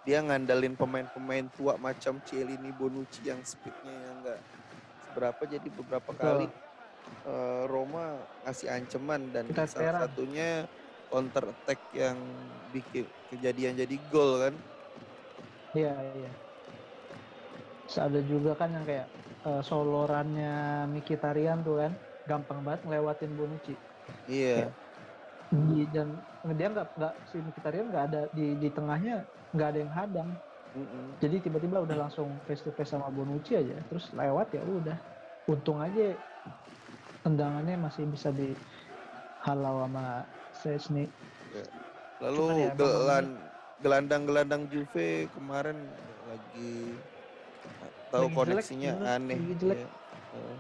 Dia 0.05 0.21
ngandalin 0.21 0.77
pemain-pemain 0.77 1.49
tua 1.49 1.81
macam 1.81 2.21
Cielini, 2.21 2.69
Bonucci 2.71 3.25
yang 3.25 3.41
speednya 3.41 4.05
yang 4.05 4.21
enggak 4.21 4.41
seberapa 5.01 5.43
jadi 5.49 5.69
beberapa 5.73 6.11
Betul. 6.13 6.21
kali 6.21 6.47
eh, 7.25 7.63
Roma 7.65 8.21
ngasih 8.45 8.69
ancaman 8.69 9.33
dan 9.33 9.49
Kita 9.49 9.65
salah 9.65 9.97
serang. 9.97 10.03
satunya 10.13 10.69
counter 11.09 11.57
attack 11.57 11.81
yang 11.89 12.19
bikin 12.69 13.09
kejadian 13.33 13.81
jadi 13.81 13.97
gol 14.13 14.45
kan. 14.45 14.55
Iya, 15.73 15.95
iya. 16.15 16.31
Terus 17.85 17.99
ada 18.01 18.21
juga 18.25 18.57
kan 18.57 18.73
yang 18.73 18.85
kayak 18.89 19.07
eh, 19.45 19.63
solorannya 19.63 20.89
Mkhitaryan 20.89 21.61
tuh 21.61 21.85
kan, 21.85 21.93
gampang 22.25 22.61
banget 22.65 22.81
ngelewatin 22.89 23.33
Bonucci. 23.37 23.75
Iya. 24.29 24.73
Di, 25.53 25.87
dan 25.93 26.19
dia 26.57 26.69
nggak 26.73 26.89
nggak 26.97 27.15
si 27.31 27.37
Mkhitaryan 27.41 27.87
nggak 27.93 28.05
ada 28.11 28.21
di 28.33 28.57
di 28.57 28.69
tengahnya 28.73 29.25
nggak 29.53 29.69
ada 29.71 29.79
yang 29.79 29.93
hadang. 29.93 30.29
Mm-mm. 30.75 31.07
Jadi 31.23 31.37
tiba-tiba 31.47 31.87
udah 31.87 31.97
langsung 32.09 32.35
face 32.51 32.67
to 32.67 32.75
face 32.75 32.91
sama 32.91 33.07
Bonucci 33.13 33.55
aja, 33.55 33.79
terus 33.87 34.11
lewat 34.11 34.51
ya 34.51 34.63
udah. 34.65 34.99
Untung 35.47 35.79
aja 35.79 36.17
tendangannya 37.23 37.77
masih 37.79 38.09
bisa 38.09 38.33
dihalau 38.35 39.85
sama 39.85 40.25
Szczesny. 40.57 41.05
Lalu 42.19 42.43
Cuman 42.43 42.59
ya, 42.59 42.73
gelan 42.75 43.27
gelandang-gelandang 43.85 44.63
Juve 44.73 45.29
kemarin 45.37 45.77
lagi 46.27 46.97
tahu 48.13 48.27
Lagi 48.29 48.35
jelek, 48.35 48.37
koneksinya 48.37 48.93
bener, 48.95 49.15
aneh. 49.19 49.39
lagi 49.39 49.55
jelek. 49.61 49.79
Eh, 50.35 50.57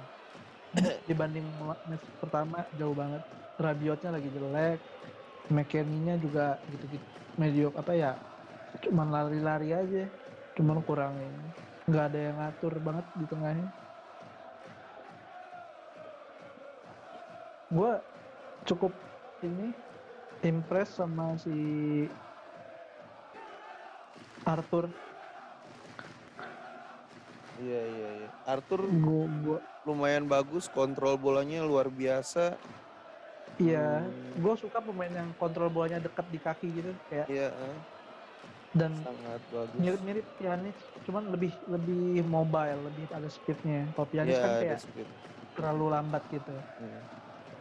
dibanding 1.08 1.46
match 1.62 2.06
pertama 2.18 2.58
jauh 2.78 2.96
banget. 2.96 3.22
Rabiotnya 3.54 4.10
lagi 4.10 4.28
jelek, 4.34 4.78
McKennie-nya 5.52 6.18
juga 6.18 6.58
gitu-gitu 6.72 7.06
mediocre 7.38 7.78
apa 7.78 7.92
ya? 7.94 8.12
Cuman 8.82 9.10
lari-lari 9.10 9.70
aja, 9.70 10.04
cuman 10.58 10.82
kurang 10.82 11.14
ini. 11.18 11.48
Nggak 11.86 12.04
ada 12.10 12.18
yang 12.18 12.36
ngatur 12.40 12.74
banget 12.82 13.06
di 13.14 13.24
tengahnya. 13.28 13.68
Gue 17.70 17.92
cukup 18.64 18.92
ini 19.42 19.74
impress 20.42 20.96
sama 20.98 21.34
si 21.40 21.54
Arthur. 24.44 24.88
Iya 27.64 27.80
iya 27.88 28.08
iya. 28.20 28.28
Arthur 28.44 28.80
Gue 28.84 29.24
gua 29.44 29.58
lumayan 29.84 30.24
bagus, 30.28 30.64
kontrol 30.68 31.16
bolanya 31.16 31.60
luar 31.64 31.88
biasa. 31.88 32.56
iya, 33.60 34.02
Hmm. 34.04 34.34
gue 34.42 34.54
suka 34.58 34.78
pemain 34.82 35.12
yang 35.12 35.30
kontrol 35.38 35.70
bolanya 35.70 36.02
dekat 36.02 36.26
di 36.26 36.38
kaki 36.42 36.68
gitu 36.74 36.90
kayak 37.08 37.26
Iya, 37.30 37.48
eh, 37.54 37.76
dan 38.74 38.92
sangat 38.98 39.40
bagus. 39.54 39.80
mirip-mirip 39.80 40.26
Pjanic 40.38 40.76
cuman 41.06 41.22
lebih 41.30 41.52
lebih 41.70 42.02
mobile 42.26 42.80
lebih 42.90 43.06
ada 43.14 43.28
speednya 43.30 43.86
kalau 43.94 44.06
Pjanic 44.10 44.34
Iya, 44.34 44.42
kan 44.42 44.50
ada 44.50 44.58
kayak 44.60 44.80
speed. 44.82 45.08
terlalu 45.54 45.84
lambat 45.94 46.22
gitu 46.34 46.54
Hmm. 46.80 47.00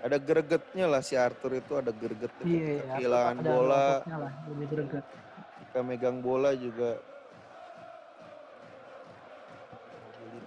Ada 0.04 0.18
gregetnya 0.20 0.86
lah 0.92 1.00
si 1.00 1.16
Arthur 1.16 1.52
itu 1.64 1.74
ada 1.80 1.92
gregetnya 1.96 2.44
iya 2.44 2.68
iya, 2.76 2.86
kehilangan 2.92 3.38
bola, 3.40 3.86
lah 4.04 4.34
lebih 4.52 4.68
greget 4.68 5.06
ketika 5.64 5.80
megang 5.80 6.18
bola 6.20 6.52
juga 6.58 7.00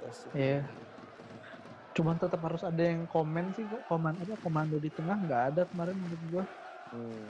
mobilitasnya 0.07 0.31
Iya. 0.33 0.63
cuman 1.93 2.15
tetap 2.15 2.41
harus 2.43 2.61
ada 2.61 2.79
yang 2.79 3.07
komen 3.07 3.51
sih 3.53 3.65
kok 3.65 3.83
koman 3.87 4.15
apa 4.15 4.37
komando 4.39 4.77
di 4.77 4.91
tengah 4.91 5.17
nggak 5.19 5.43
ada 5.51 5.63
kemarin 5.67 5.97
menurut 5.97 6.23
gua 6.31 6.45
Hmm. 6.87 7.27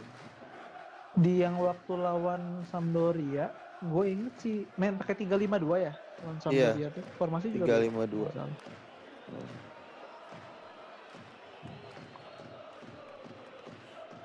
di 1.17 1.41
yang 1.41 1.57
waktu 1.57 1.93
lawan 1.95 2.43
Sampdoria 2.67 3.49
gue 3.79 4.05
inget 4.07 4.35
sih 4.37 4.57
main 4.77 4.93
pakai 4.95 5.17
352 5.17 5.81
ya 5.81 5.93
lawan 6.19 6.37
Iya. 6.37 6.43
Sampdoria 6.43 6.89
tuh 6.93 7.03
formasi 7.17 7.47
juga 7.49 7.65
352. 7.73 8.21
nggak 8.21 8.33
salah. 8.35 8.53
Hmm. 9.27 9.49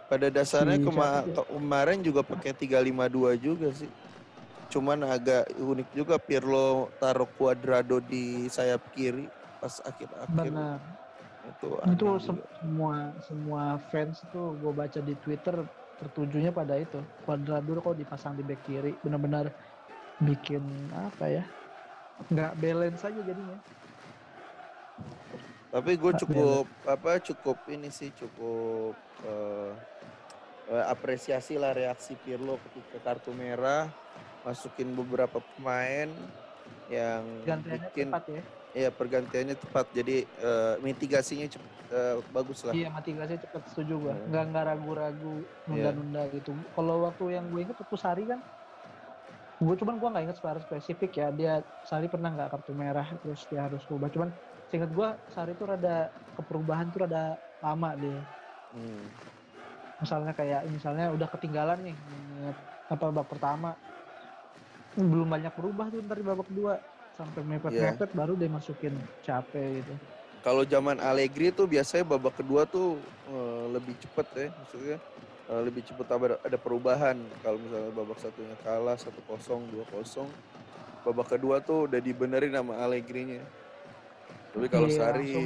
Pada 0.05 0.27
dasarnya 0.27 0.75
kema- 0.77 1.23
kemarin 1.47 1.99
juga 2.03 2.19
pakai 2.21 2.51
352 2.51 3.31
juga 3.37 3.71
sih. 3.71 3.87
Cuman 4.71 5.03
agak 5.03 5.51
unik 5.59 5.89
juga 5.91 6.15
Pirlo 6.15 6.87
taruh 6.97 7.27
Cuadrado 7.35 7.99
di 7.99 8.47
sayap 8.47 8.79
kiri 8.95 9.27
pas 9.59 9.83
akhir-akhir. 9.83 10.31
benar. 10.31 10.79
Itu 11.41 11.67
itu 11.89 12.05
juga. 12.07 12.45
semua 12.61 12.95
semua 13.27 13.63
fans 13.91 14.23
itu 14.23 14.41
gue 14.61 14.71
baca 14.71 14.99
di 15.03 15.13
Twitter 15.19 15.55
tertujunya 15.99 16.55
pada 16.55 16.79
itu. 16.79 17.03
Cuadrado 17.27 17.83
kok 17.83 17.99
dipasang 17.99 18.39
di 18.39 18.43
back 18.47 18.63
kiri 18.63 18.95
benar-benar 19.03 19.51
bikin 20.23 20.63
apa 20.95 21.25
ya 21.27 21.43
nggak 22.31 22.51
balance 22.61 23.01
aja 23.03 23.21
jadinya. 23.21 23.57
Tapi 25.71 25.91
gue 25.99 26.11
cukup 26.23 26.65
apa 26.87 27.19
cukup 27.19 27.57
ini 27.67 27.91
sih 27.91 28.11
cukup 28.15 28.95
eh, 29.27 29.71
apresiasi 30.87 31.59
lah 31.59 31.75
reaksi 31.75 32.15
Pirlo 32.15 32.55
ketika 32.69 33.11
kartu 33.11 33.35
merah 33.35 33.91
masukin 34.41 34.89
beberapa 34.91 35.39
pemain 35.53 36.09
yang 36.87 37.23
bikin 37.45 38.09
tepat 38.09 38.25
ya. 38.27 38.41
Ya 38.71 38.87
pergantiannya 38.87 39.55
tepat 39.55 39.91
jadi 39.91 40.23
eh, 40.23 40.75
mitigasinya 40.79 41.43
cep- 41.45 41.71
eh, 41.91 42.15
bagus 42.25 42.63
lah. 42.63 42.71
iya 42.71 42.87
mati 42.87 43.11
gasnya 43.11 43.35
cepet 43.37 43.61
setuju 43.67 43.93
gue 43.99 44.13
Hmm. 44.13 44.27
nggak 44.31 44.43
nggak 44.47 44.65
ragu-ragu 44.65 45.33
nunda-nunda 45.67 46.23
gitu. 46.31 46.51
Kalau 46.71 47.03
waktu 47.03 47.35
yang 47.35 47.45
gue 47.47 47.59
inget 47.61 47.75
waktu 47.75 47.97
Sari 47.99 48.23
kan 48.25 48.39
gue 49.61 49.75
cuman 49.77 49.95
gue 49.95 50.09
nggak 50.09 50.23
inget 50.25 50.37
secara 50.39 50.59
spesifik 50.59 51.11
ya. 51.13 51.27
Dia 51.29 51.53
Sari 51.83 52.07
pernah 52.07 52.31
nggak 52.31 52.49
kartu 52.49 52.71
merah 52.71 53.07
terus 53.13 53.43
dia 53.45 53.61
harus 53.61 53.83
ubah 53.85 54.07
cuman 54.07 54.31
seinget 54.67 54.89
gue 54.89 55.07
Sari 55.27 55.51
tuh 55.53 55.67
rada 55.67 56.07
keperubahan 56.33 56.87
tuh 56.89 56.99
rada 57.03 57.35
lama 57.59 57.91
dia. 57.93 58.19
Hmm. 58.71 59.03
misalnya 60.01 60.33
kayak 60.33 60.65
misalnya 60.65 61.13
udah 61.13 61.29
ketinggalan 61.29 61.77
nih 61.83 61.93
menit 61.93 62.57
apa 62.89 63.03
babak 63.11 63.29
pertama 63.29 63.77
belum 64.95 65.27
banyak 65.29 65.53
berubah 65.55 65.87
tuh 65.87 65.99
ntar 66.03 66.17
di 66.19 66.25
babak 66.25 66.47
kedua 66.47 66.73
sampai 67.15 67.41
mepet-mepet 67.43 68.09
baru 68.11 68.33
dia 68.35 68.49
masukin 68.49 68.93
capek 69.21 69.79
gitu 69.79 69.93
Kalau 70.41 70.65
zaman 70.65 70.97
Allegri 70.97 71.53
tuh 71.53 71.69
biasanya 71.69 72.01
babak 72.03 72.33
kedua 72.33 72.65
tuh 72.65 72.97
eh, 73.29 73.65
lebih 73.69 73.93
cepet 73.93 74.27
ya, 74.33 74.47
maksudnya 74.49 74.97
eh, 75.47 75.61
lebih 75.61 75.85
cepet 75.85 76.07
ada, 76.09 76.35
ada 76.41 76.57
perubahan. 76.57 77.13
Kalau 77.45 77.61
misalnya 77.61 77.91
babak 77.93 78.17
satunya 78.17 78.57
kalah 78.57 78.97
1-0, 78.97 79.69
2-0, 79.69 80.25
babak 81.05 81.27
kedua 81.29 81.61
tuh 81.61 81.85
udah 81.85 82.01
dibenerin 82.01 82.57
sama 82.57 82.73
Allegri-nya. 82.81 83.45
Tapi 84.49 84.65
kalau 84.65 84.89
Iya, 84.89 84.97
Sari 84.97 85.29
langsung. 85.29 85.45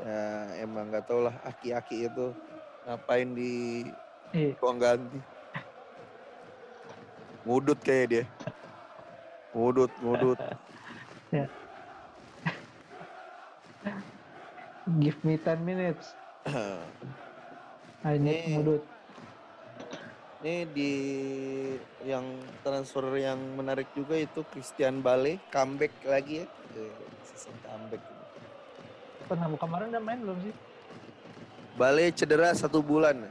ya 0.00 0.22
emang 0.62 0.86
nggak 0.88 1.04
tau 1.04 1.20
lah 1.20 1.34
aki-aki 1.42 2.06
itu 2.06 2.26
ngapain 2.86 3.26
di 3.26 3.84
eh 4.32 4.54
ruang 4.56 4.78
ganti. 4.78 5.18
Ngudut 7.42 7.78
kayak 7.82 8.06
dia. 8.06 8.24
Ngudut, 9.52 9.92
ngudut. 10.00 10.38
give 15.00 15.16
me 15.24 15.38
10 15.38 15.62
minutes 15.62 16.12
I 18.04 18.18
need 18.18 18.44
Ini- 18.44 18.52
ngudut 18.58 18.82
Ini 20.42 20.66
di 20.74 20.92
yang 22.02 22.26
transfer 22.66 23.06
yang 23.14 23.38
menarik 23.54 23.86
juga 23.94 24.18
itu 24.18 24.42
Christian 24.50 24.98
Bale 24.98 25.38
comeback 25.54 25.94
lagi 26.02 26.42
ya. 26.42 26.46
Eh, 26.74 26.90
Season 27.22 27.54
comeback. 27.62 28.02
Pernah 29.30 29.54
kemarin 29.54 29.94
udah 29.94 30.02
main 30.02 30.18
belum 30.18 30.34
sih? 30.42 30.50
Bale 31.78 32.10
cedera 32.10 32.50
satu 32.58 32.82
bulan. 32.82 33.22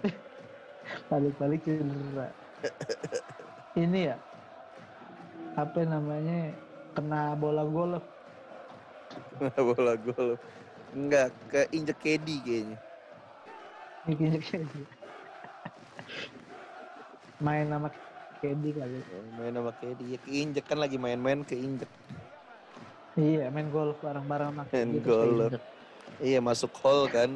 Balik-balik 1.12 1.60
cedera. 1.60 2.32
Ini 3.84 4.00
ya, 4.08 4.16
apa 5.52 5.84
namanya, 5.84 6.56
kena 6.96 7.36
bola 7.36 7.64
golf. 7.68 8.04
bola 9.56 9.94
gol. 10.00 10.40
Enggak, 10.92 11.32
keinjek 11.48 11.98
Kedi 12.00 12.36
kayaknya. 12.44 12.76
Kayak 14.04 14.42
gitu. 14.44 14.80
Main 17.40 17.66
sama 17.68 17.88
Kedi 18.40 18.70
kali. 18.76 18.98
Main 19.36 19.54
sama 19.56 19.72
Kedi. 19.76 20.04
Ya 20.16 20.18
keinjek 20.20 20.64
kan 20.68 20.78
lagi 20.80 20.96
main-main 21.00 21.44
keinjek. 21.44 21.88
Iya, 23.16 23.52
main 23.52 23.68
golf 23.68 24.00
bareng-bareng 24.00 24.56
sama 24.56 24.64
Main 24.72 24.88
Kedi, 24.96 25.04
terus 25.04 25.12
golf. 25.12 25.52
Iya 26.22 26.38
masuk 26.40 26.72
hall 26.80 27.08
kan. 27.12 27.30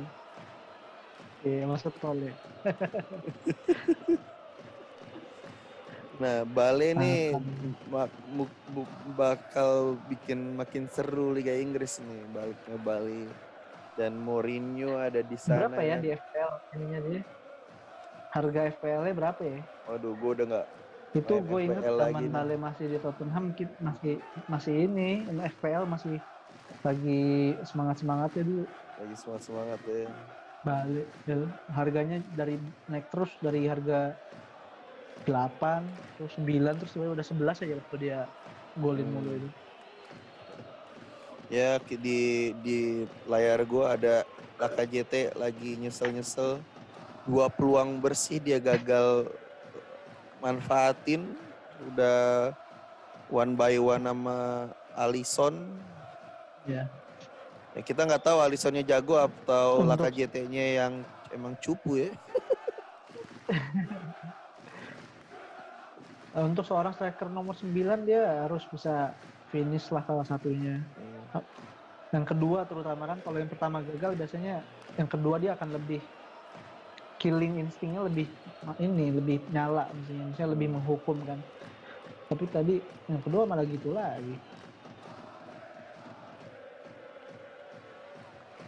Iya, 1.46 1.62
masuk 1.68 1.94
tol 2.02 2.18
ya. 2.18 2.34
Nah, 6.16 6.48
Bale 6.48 6.96
nih 6.96 7.36
Ah, 7.92 8.08
bu- 8.66 8.88
bakal 9.14 10.00
bikin 10.08 10.56
makin 10.56 10.88
seru 10.88 11.30
Liga 11.30 11.52
Inggris 11.54 12.00
nih 12.02 12.24
baliknya 12.26 12.76
Bali 12.80 13.30
dan 13.94 14.16
Mourinho 14.16 14.96
ada 14.96 15.20
di 15.20 15.36
sana. 15.36 15.70
Berapa 15.70 15.80
ya 15.84 15.96
kan. 15.96 16.02
di 16.04 16.08
FPL 16.12 16.52
ininya 16.76 16.98
dia? 17.04 17.20
Harga 18.32 18.60
FPL-nya 18.74 19.14
berapa 19.16 19.40
ya? 19.44 19.60
Waduh, 19.86 20.12
gue 20.18 20.30
udah 20.40 20.46
nggak 20.50 20.66
Itu 21.16 21.34
gue 21.40 21.60
inget 21.62 21.84
zaman 21.84 22.20
nih. 22.26 22.32
Bale 22.32 22.54
masih 22.60 22.84
di 22.92 22.98
Tottenham 23.00 23.44
kit- 23.56 23.78
masih 23.80 24.12
masih 24.48 24.74
ini 24.88 25.08
FPL 25.56 25.84
masih 25.88 26.20
lagi 26.84 27.22
semangat 27.64 27.96
semangatnya 28.04 28.42
dulu 28.46 28.64
lagi 28.96 29.14
semangat 29.16 29.42
semangat 29.44 29.80
ya. 29.84 30.08
Bale 30.64 31.02
ya, 31.28 31.36
harganya 31.70 32.18
dari 32.26 32.58
naik 32.90 33.06
terus 33.12 33.32
dari 33.38 33.64
harga 33.70 34.18
8 35.24 36.20
terus 36.20 36.32
9 36.36 36.80
terus 36.80 36.92
udah 36.94 37.24
11 37.24 37.62
aja 37.64 37.74
waktu 37.80 37.96
dia 37.96 38.18
golin 38.76 39.08
Hmm. 39.08 39.14
mulu 39.16 39.30
itu. 39.40 39.48
Ya 41.46 41.78
di 41.78 42.50
di 42.60 42.78
layar 43.30 43.62
gue 43.62 43.84
ada 43.86 44.14
Laka 44.58 44.82
JT 44.82 45.36
lagi 45.38 45.78
nyesel-nyesel. 45.78 46.58
Dua 47.26 47.46
peluang 47.50 48.02
bersih 48.02 48.42
dia 48.42 48.58
gagal 48.58 49.30
manfaatin. 50.42 51.22
Udah 51.92 52.50
one 53.30 53.54
by 53.54 53.78
one 53.78 54.04
sama 54.04 54.70
Alisson 54.96 55.54
ya. 56.66 56.88
Ya 57.76 57.80
kita 57.84 58.08
nggak 58.08 58.24
tahu 58.24 58.40
Alissonnya 58.40 58.80
jago 58.82 59.20
atau 59.20 59.84
Laka 59.84 60.08
JT-nya 60.08 60.82
yang 60.82 60.92
emang 61.30 61.54
cupu 61.60 62.08
ya. 62.08 62.10
Eh, 66.36 66.44
untuk 66.44 66.68
seorang 66.68 66.92
striker 66.92 67.32
nomor 67.32 67.56
9 67.56 68.04
dia 68.04 68.44
harus 68.44 68.60
bisa 68.68 69.16
finish 69.48 69.88
lah 69.88 70.04
salah 70.04 70.26
satunya. 70.28 70.84
Yang 72.12 72.36
kedua 72.36 72.68
terutama 72.68 73.08
kan 73.08 73.18
kalau 73.24 73.40
yang 73.40 73.48
pertama 73.48 73.80
gagal 73.80 74.12
biasanya 74.20 74.60
yang 75.00 75.08
kedua 75.08 75.40
dia 75.40 75.56
akan 75.56 75.80
lebih 75.80 76.04
killing 77.16 77.64
instingnya 77.64 78.04
lebih 78.04 78.28
ini 78.76 79.16
lebih 79.16 79.40
nyala 79.48 79.88
misalnya, 79.96 80.24
misalnya 80.28 80.50
lebih 80.52 80.68
menghukum 80.76 81.16
kan. 81.24 81.40
Tapi 82.28 82.44
tadi 82.52 82.74
yang 83.08 83.22
kedua 83.24 83.48
malah 83.48 83.64
gitu 83.64 83.96
lagi. 83.96 84.36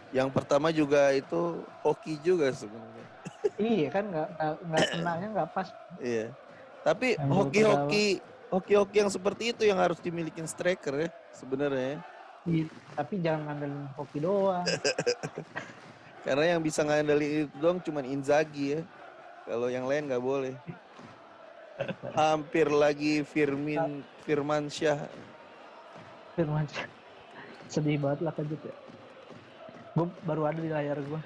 Yang 0.08 0.28
pertama 0.32 0.72
juga 0.72 1.12
itu 1.12 1.60
hoki 1.84 2.16
juga 2.24 2.48
sebenarnya. 2.48 3.04
iya 3.60 3.92
kan 3.92 4.08
nggak 4.08 4.28
nggak- 4.40 4.58
nggak 4.64 4.84
kenanya 4.96 5.26
nggak 5.36 5.48
pas. 5.52 5.68
Iya. 6.00 6.32
Tapi 6.88 7.20
hoki-hoki 7.20 8.24
hoki-hoki 8.48 8.96
yang 8.96 9.12
seperti 9.12 9.52
itu 9.52 9.68
yang 9.68 9.76
harus 9.76 10.00
dimiliki 10.00 10.40
striker 10.48 11.04
ya 11.04 11.08
sebenarnya. 11.36 11.84
ya. 11.84 11.98
Iya, 12.48 12.64
tapi 12.96 13.14
jangan 13.20 13.40
ngandelin 13.44 13.84
hoki 13.92 14.18
doang 14.24 14.64
Karena 16.24 16.56
yang 16.56 16.60
bisa 16.64 16.80
ngandelin 16.80 17.44
itu 17.44 17.56
dong 17.60 17.84
cuman 17.84 18.08
Inzaghi 18.08 18.78
ya. 18.78 18.80
Kalau 19.44 19.68
yang 19.68 19.84
lain 19.84 20.08
nggak 20.08 20.24
boleh. 20.24 20.56
Hampir 22.16 22.72
lagi 22.72 23.20
Firmin 23.20 24.00
Firmansyah. 24.24 25.08
Firman 26.32 26.64
sedih 27.68 28.00
banget 28.00 28.24
lah 28.24 28.32
kejut 28.32 28.60
ya 28.64 28.74
gue 29.92 30.06
baru 30.24 30.42
ada 30.48 30.60
di 30.60 30.70
layar 30.72 30.96
gue 30.96 31.20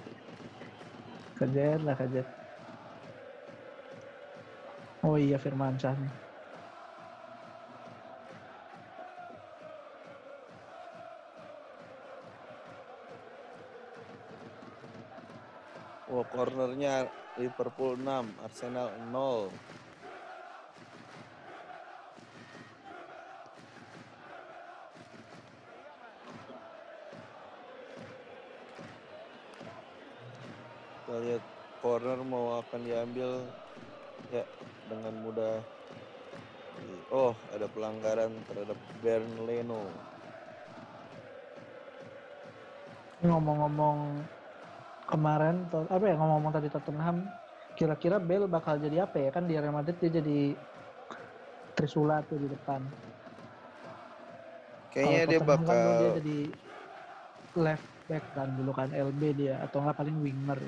kajet 1.38 1.80
lah 1.86 1.94
kajet 1.94 2.26
oh 5.04 5.16
iya 5.16 5.36
Firman 5.40 5.76
Syah 5.80 5.96
Wah, 16.10 16.26
cornernya 16.26 17.06
Liverpool 17.38 17.94
6, 17.94 18.42
Arsenal 18.42 18.90
0. 19.14 19.46
Kita 31.06 31.14
lihat 31.22 31.44
corner 31.78 32.18
mau 32.26 32.58
akan 32.58 32.80
diambil 32.82 33.46
ya 34.34 34.42
dengan 34.90 35.14
mudah. 35.22 35.62
Oh, 37.14 37.38
ada 37.60 37.68
pelanggaran 37.76 38.32
terhadap 38.48 38.78
Bern 39.04 39.28
Leno. 39.44 39.84
Ini 43.20 43.28
ngomong-ngomong 43.28 44.24
kemarin 45.04 45.68
apa 45.68 46.04
ya 46.08 46.16
ngomong-ngomong 46.16 46.52
tadi 46.56 46.72
Tottenham 46.72 47.28
kira-kira 47.76 48.16
Bale 48.16 48.48
bakal 48.48 48.80
jadi 48.80 49.04
apa 49.04 49.20
ya 49.20 49.28
kan 49.28 49.44
di 49.44 49.60
Real 49.60 49.76
Madrid 49.76 50.00
dia 50.00 50.08
jadi 50.08 50.56
Trisula 51.76 52.24
tuh 52.24 52.40
di 52.40 52.48
depan 52.48 52.80
Kayaknya 54.88 55.20
Kalau 55.20 55.28
dia 55.28 55.38
Tottenham 55.44 55.60
kan 55.60 55.76
bakal 55.76 55.92
dia 56.00 56.10
jadi 56.16 56.38
left 57.60 57.88
back 58.08 58.24
kan 58.32 58.48
dulu 58.56 58.72
kan 58.72 58.88
LB 58.88 59.22
dia 59.36 59.54
atau 59.68 59.84
nggak 59.84 59.96
paling 60.00 60.16
winger 60.16 60.60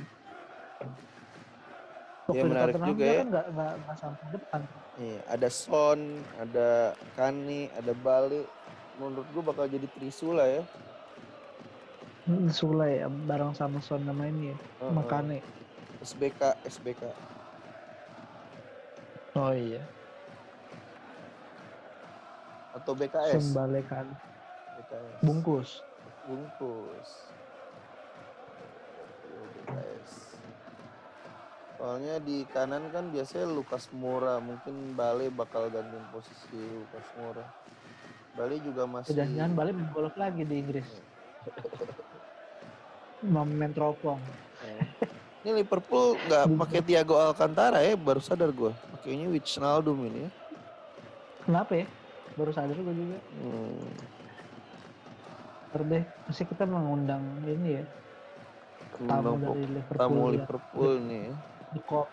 Waktu 2.28 2.36
di 2.36 2.50
menarik 2.52 2.74
Tottenham 2.76 2.88
juga 2.92 3.00
dia 3.00 3.08
ya. 3.08 3.16
kan 3.16 3.26
nggak 3.32 3.46
nggak 3.48 3.72
nggak 3.80 3.96
sampai 3.96 4.26
depan 4.28 4.60
Iya, 4.92 5.24
ada 5.24 5.48
Son, 5.48 6.00
ada 6.36 6.92
Kani, 7.16 7.72
ada 7.72 7.92
Bali. 7.96 8.44
Menurut 9.00 9.24
gua 9.32 9.42
bakal 9.52 9.64
jadi 9.66 9.88
Trisula 9.88 10.44
ya. 10.44 10.62
Hmm, 12.22 12.46
Sule 12.54 13.02
ya 13.02 13.10
bareng 13.10 13.50
sama 13.50 13.82
Son 13.82 13.98
nama 13.98 14.30
ini 14.30 14.54
ya 14.54 14.58
Heeh. 14.78 14.92
Makane 14.94 15.42
SBK, 15.98 16.38
SBK. 16.62 17.02
oh 19.34 19.50
iya 19.50 19.82
Atau 22.72 22.94
BKS. 22.94 23.52
balik 23.52 23.90
kan 23.90 24.06
BKS. 24.78 25.18
bungkus 25.20 25.70
Bungkus. 26.22 27.10
Iya, 29.26 29.42
BKS. 29.50 30.12
Soalnya 31.82 32.22
di 32.22 32.46
kanan 32.46 32.94
kan 32.94 33.10
biasanya 33.10 33.50
Lukas 33.50 33.90
Moura, 33.90 34.38
mungkin 34.38 34.94
Bale 34.94 35.34
bakal 35.34 35.66
gantiin 35.66 36.06
posisi 36.14 36.54
Lukas 36.54 37.02
Moura. 37.18 37.42
Bale 38.38 38.62
juga 38.62 38.86
masih 38.86 39.18
jangan-jangan 39.18 39.52
balik 39.58 39.74
main 39.74 39.90
golf 39.90 40.14
lagi 40.14 40.46
di 40.46 40.62
Inggris 40.62 40.86
main 43.34 43.74
teropong. 43.74 44.22
Ini 45.42 45.50
Liverpool 45.58 46.14
nggak 46.30 46.54
pakai 46.54 46.80
Thiago 46.86 47.18
Alcantara 47.18 47.82
ya, 47.82 47.98
baru 47.98 48.22
sadar 48.22 48.54
gua. 48.54 48.70
Pakainya 48.94 49.26
Wijnaldum 49.26 49.98
ini 50.06 50.20
ya. 50.22 50.30
kenapa 51.42 51.74
ya 51.74 51.86
baru 52.38 52.54
sadar 52.54 52.78
gue 52.78 52.94
juga 52.94 53.18
Hmm. 53.42 53.90
Ntar 55.74 55.82
deh 55.90 56.04
pasti 56.30 56.46
kita 56.46 56.62
mengundang 56.62 57.42
ini 57.42 57.82
ya 57.82 57.84
tamu 59.02 59.34
Undang 59.34 59.42
dari 59.42 59.66
Liverpool 59.66 59.98
tamu 59.98 60.22
ya. 60.22 60.32
Liverpool 60.38 60.92
nih 61.10 61.20
ya. 61.26 61.34
The 61.72 61.80
Cop 61.82 62.08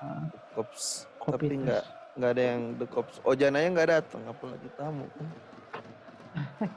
Ah, 0.00 0.20
Cops. 0.52 1.08
Tapi 1.24 1.56
nggak 1.56 1.84
nggak 2.14 2.30
ada 2.36 2.42
yang 2.44 2.76
the 2.76 2.84
cops. 2.84 3.24
Ojan 3.24 3.56
aja 3.56 3.68
nggak 3.72 3.88
datang, 3.90 4.22
apalagi 4.28 4.68
tamu 4.76 5.06
kan. 5.16 5.28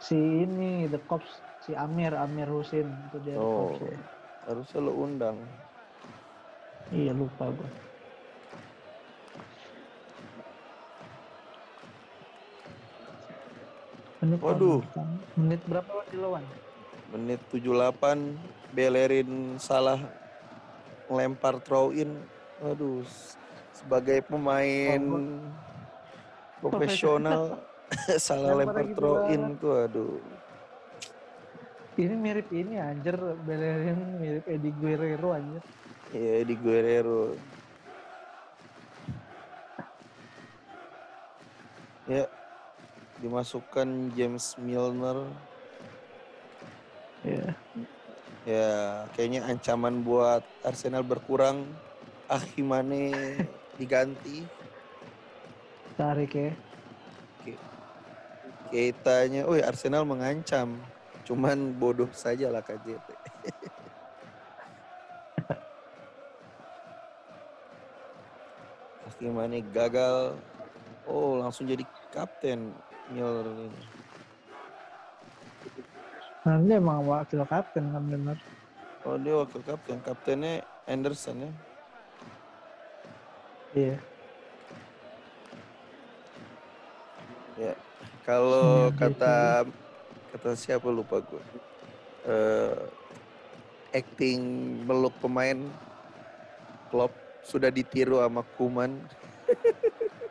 si 0.00 0.16
ini 0.16 0.88
The 0.88 1.00
Cops 1.04 1.28
si 1.60 1.76
Amir 1.76 2.16
Amir 2.16 2.48
Husin 2.48 2.88
itu 3.10 3.18
dia 3.20 3.36
Oh. 3.36 3.74
coachnya. 3.74 3.98
Harusnya 4.48 4.80
lo 4.80 4.92
undang. 4.96 5.36
Iya 6.88 7.12
lupa 7.12 7.52
gue. 7.52 7.68
Menit 14.18 14.40
Waduh. 14.42 14.80
Menit 15.38 15.60
berapa 15.70 16.02
di 16.10 16.16
lawan? 16.18 16.42
Menit 17.08 17.40
78 17.48 18.36
Bellerin 18.76 19.56
salah 19.56 19.96
ngelempar 21.08 21.56
throw 21.64 21.88
in. 21.90 22.20
Aduh, 22.60 23.00
sebagai 23.72 24.20
pemain 24.26 25.00
profesional 26.60 27.62
salah 28.20 28.52
Lempar 28.52 28.84
lempar 28.84 28.90
gitu 28.90 28.98
throw 28.98 29.16
in 29.32 29.40
banget. 29.40 29.60
tuh 29.62 29.74
aduh. 29.88 30.14
Ini 31.98 32.14
mirip 32.14 32.48
ini 32.54 32.78
anjir 32.78 33.16
Bellerin 33.42 34.20
mirip 34.20 34.44
Eddie 34.46 34.74
Guerrero 34.76 35.34
anjir. 35.34 35.62
Ya 36.12 36.44
di 36.44 36.54
Guerrero. 36.54 37.34
Ya, 42.08 42.24
dimasukkan 43.20 44.16
James 44.16 44.56
Milner. 44.56 45.28
Iya. 47.26 47.54
Ya, 48.48 49.04
kayaknya 49.12 49.44
ancaman 49.44 50.00
buat 50.06 50.40
Arsenal 50.64 51.02
berkurang. 51.04 51.66
Ahimane 52.28 53.36
diganti. 53.80 54.44
Tarik 55.96 56.32
ya. 56.36 56.52
Keitanya, 58.68 59.48
oh 59.48 59.56
Arsenal 59.56 60.04
mengancam. 60.04 60.76
Cuman 61.24 61.72
bodoh 61.76 62.08
saja 62.12 62.52
lah 62.52 62.60
KJT. 62.64 63.08
Ahimane 69.08 69.64
gagal. 69.72 70.36
Oh, 71.08 71.40
langsung 71.40 71.64
jadi 71.64 71.84
kapten 72.12 72.76
Milner 73.08 73.48
ini. 73.48 73.97
Nah, 76.48 76.56
ini 76.64 76.80
emang 76.80 77.04
wakil 77.04 77.44
kapten 77.44 77.92
kan 77.92 78.00
bener. 78.08 78.40
Oh, 79.04 79.20
dia 79.20 79.36
wakil 79.36 79.60
kapten. 79.68 80.00
Kaptennya 80.00 80.64
Anderson 80.88 81.44
ya. 81.44 81.50
Iya. 83.76 84.00
Ya, 87.60 87.76
kalau 88.24 88.88
Iya, 88.88 88.96
gitu. 88.96 89.00
kata 89.12 89.36
kata 90.32 90.50
siapa 90.56 90.88
lupa 90.88 91.20
gue. 91.20 91.42
Eh, 92.24 92.80
acting 93.92 94.40
meluk 94.88 95.12
pemain 95.20 95.68
Klopp 96.88 97.12
sudah 97.44 97.68
ditiru 97.68 98.24
sama 98.24 98.40
Kuman. 98.56 98.96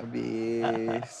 habis 0.00 1.20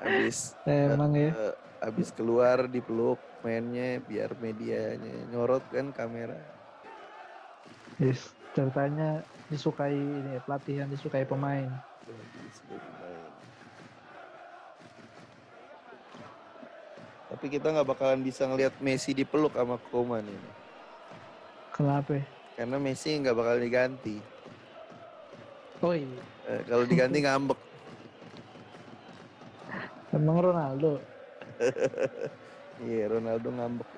habis 0.00 0.38
Emang 0.64 1.12
ya. 1.12 1.28
eh, 1.28 1.52
habis 1.82 2.14
keluar 2.14 2.70
dipeluk 2.70 3.18
mainnya 3.42 3.98
biar 4.06 4.30
medianya 4.38 5.26
nyorot 5.34 5.66
kan 5.74 5.90
kamera. 5.90 6.38
Yes. 7.98 8.30
Ceritanya 8.54 9.26
disukai 9.50 9.98
ini 9.98 10.38
pelatih 10.46 10.86
yang 10.86 10.88
disukai 10.94 11.26
pemain. 11.26 11.66
Tapi 17.32 17.46
kita 17.50 17.74
nggak 17.74 17.88
bakalan 17.88 18.22
bisa 18.22 18.46
ngelihat 18.46 18.76
Messi 18.78 19.10
dipeluk 19.10 19.56
sama 19.56 19.80
Koeman 19.90 20.22
ini. 20.22 20.50
Kenapa? 21.74 22.22
Karena 22.54 22.76
Messi 22.78 23.18
nggak 23.18 23.34
bakal 23.34 23.56
diganti. 23.58 24.22
Oh 25.82 25.90
iya. 25.90 26.22
Eh, 26.46 26.62
kalau 26.68 26.84
diganti 26.86 27.18
ngambek. 27.24 27.58
Emang 30.12 30.38
Ronaldo. 30.38 31.11
Iya, 32.82 33.14
Ronaldo 33.14 33.46
ngambek. 33.54 33.90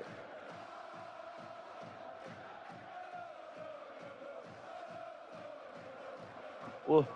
Wah, 6.84 7.06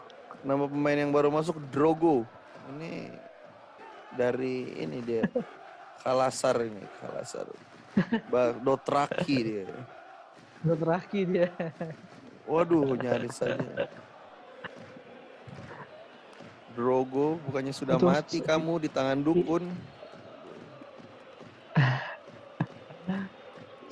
nama 0.40 0.64
pemain 0.64 0.96
yang 0.96 1.12
baru 1.12 1.28
masuk 1.28 1.61
Drogo. 1.68 2.24
Ini 2.72 3.12
dari 4.16 4.80
ini 4.80 5.04
dia. 5.04 5.28
Kalasar 6.02 6.64
ini, 6.64 6.80
Kalasar. 7.04 7.52
Dotraki 8.64 9.37
dia. 9.44 9.68
Udah 10.64 10.76
terakhir 10.78 11.24
dia. 11.28 11.48
Waduh, 12.48 12.96
nyaris 12.96 13.44
saja. 13.44 13.61
Drogo, 16.72 17.37
bukannya 17.44 17.74
sudah 17.74 17.98
mati 17.98 18.40
kamu 18.40 18.87
di 18.87 18.88
tangan 18.88 19.20
dukun. 19.20 19.66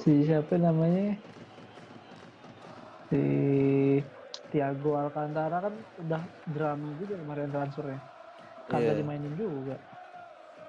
Si 0.07 0.23
siapa 0.23 0.55
namanya? 0.55 1.19
Si 3.11 3.23
Thiago 4.55 4.95
Alcantara 4.95 5.67
kan 5.67 5.75
udah 5.99 6.23
drama 6.47 6.95
juga 7.03 7.19
kemarin 7.19 7.51
transfernya. 7.51 7.99
Kagak 8.71 8.95
Iya. 8.95 9.01
dimainin 9.03 9.35
juga. 9.35 9.75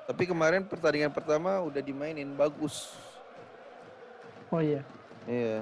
Tapi 0.10 0.24
kemarin 0.26 0.66
pertandingan 0.66 1.14
pertama 1.14 1.62
udah 1.62 1.82
dimainin 1.86 2.34
bagus. 2.34 2.98
Oh 4.50 4.58
iya. 4.58 4.82
Iya. 5.30 5.62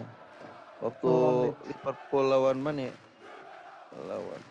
Waktu 0.80 1.08
Oh. 1.08 1.52
Liverpool 1.66 2.26
lawan 2.32 2.60
mana 2.64 2.88
ya? 2.88 2.96
Lawan. 4.08 4.42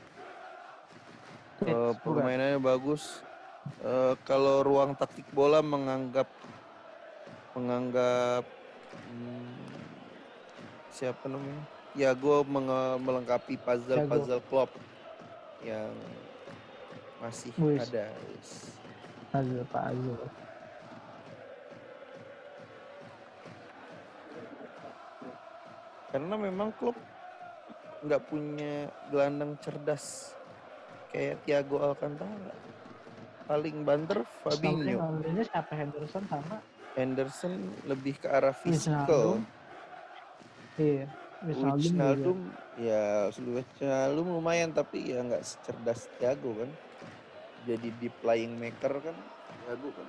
Eh, 1.60 1.64
Leeds, 1.64 1.96
bukan? 2.04 2.12
permainannya 2.20 2.60
bagus. 2.60 3.24
Eh, 3.80 4.12
kalau 4.28 4.60
ruang 4.60 4.92
taktik 4.92 5.24
bola 5.32 5.64
menganggap 5.64 6.28
menganggap 7.54 8.44
hmm, 8.94 9.54
siapa 10.94 11.24
namanya? 11.26 11.64
Ya, 11.94 12.11
gue 12.11 12.38
melengkapi 12.98 13.54
puzzle-puzzle 13.62 14.42
Klopp 14.50 14.74
yang 15.62 15.94
masih 17.22 17.54
Wis. 17.57 17.87
ada. 17.88 18.11
Pak 19.70 19.85
Azul. 19.90 20.22
Karena 26.14 26.35
memang 26.38 26.70
klub 26.78 26.94
nggak 28.07 28.22
punya 28.30 28.87
gelandang 29.11 29.59
cerdas 29.59 30.30
kayak 31.11 31.42
Thiago 31.42 31.83
Alcantara. 31.83 32.54
Paling 33.50 33.83
banter 33.83 34.22
Fabinho. 34.46 35.02
Siapa 35.42 35.74
Henderson 35.74 36.22
sama 36.30 36.62
Henderson 36.94 37.74
lebih 37.85 38.22
ke 38.22 38.30
arah 38.30 38.54
fisikal. 38.54 39.42
iya. 40.78 41.11
Wijnaldum 41.44 42.40
ya 42.80 43.28
Wijnaldum 43.28 44.33
lumayan 44.33 44.72
tapi 44.72 45.12
ya 45.12 45.20
nggak 45.20 45.44
secerdas 45.44 46.09
Thiago 46.16 46.57
kan. 46.57 46.70
Jadi 47.68 47.92
di 48.00 48.09
playing 48.09 48.57
maker 48.57 49.02
kan 49.02 49.16
Thiago 49.66 49.92
kan. 49.92 50.09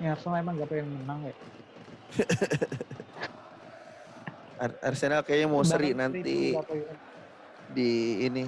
Ya, 0.00 0.16
Arsenal 0.16 0.40
emang 0.40 0.56
gak 0.56 0.68
pengen 0.72 0.88
menang 1.04 1.20
ya. 1.28 1.34
Ar- 4.64 4.80
Arsenal 4.80 5.20
kayaknya 5.20 5.48
mau 5.48 5.60
seri 5.60 5.92
nanti 5.92 6.56
pengen. 6.56 6.96
di 7.76 7.90
ini 8.24 8.44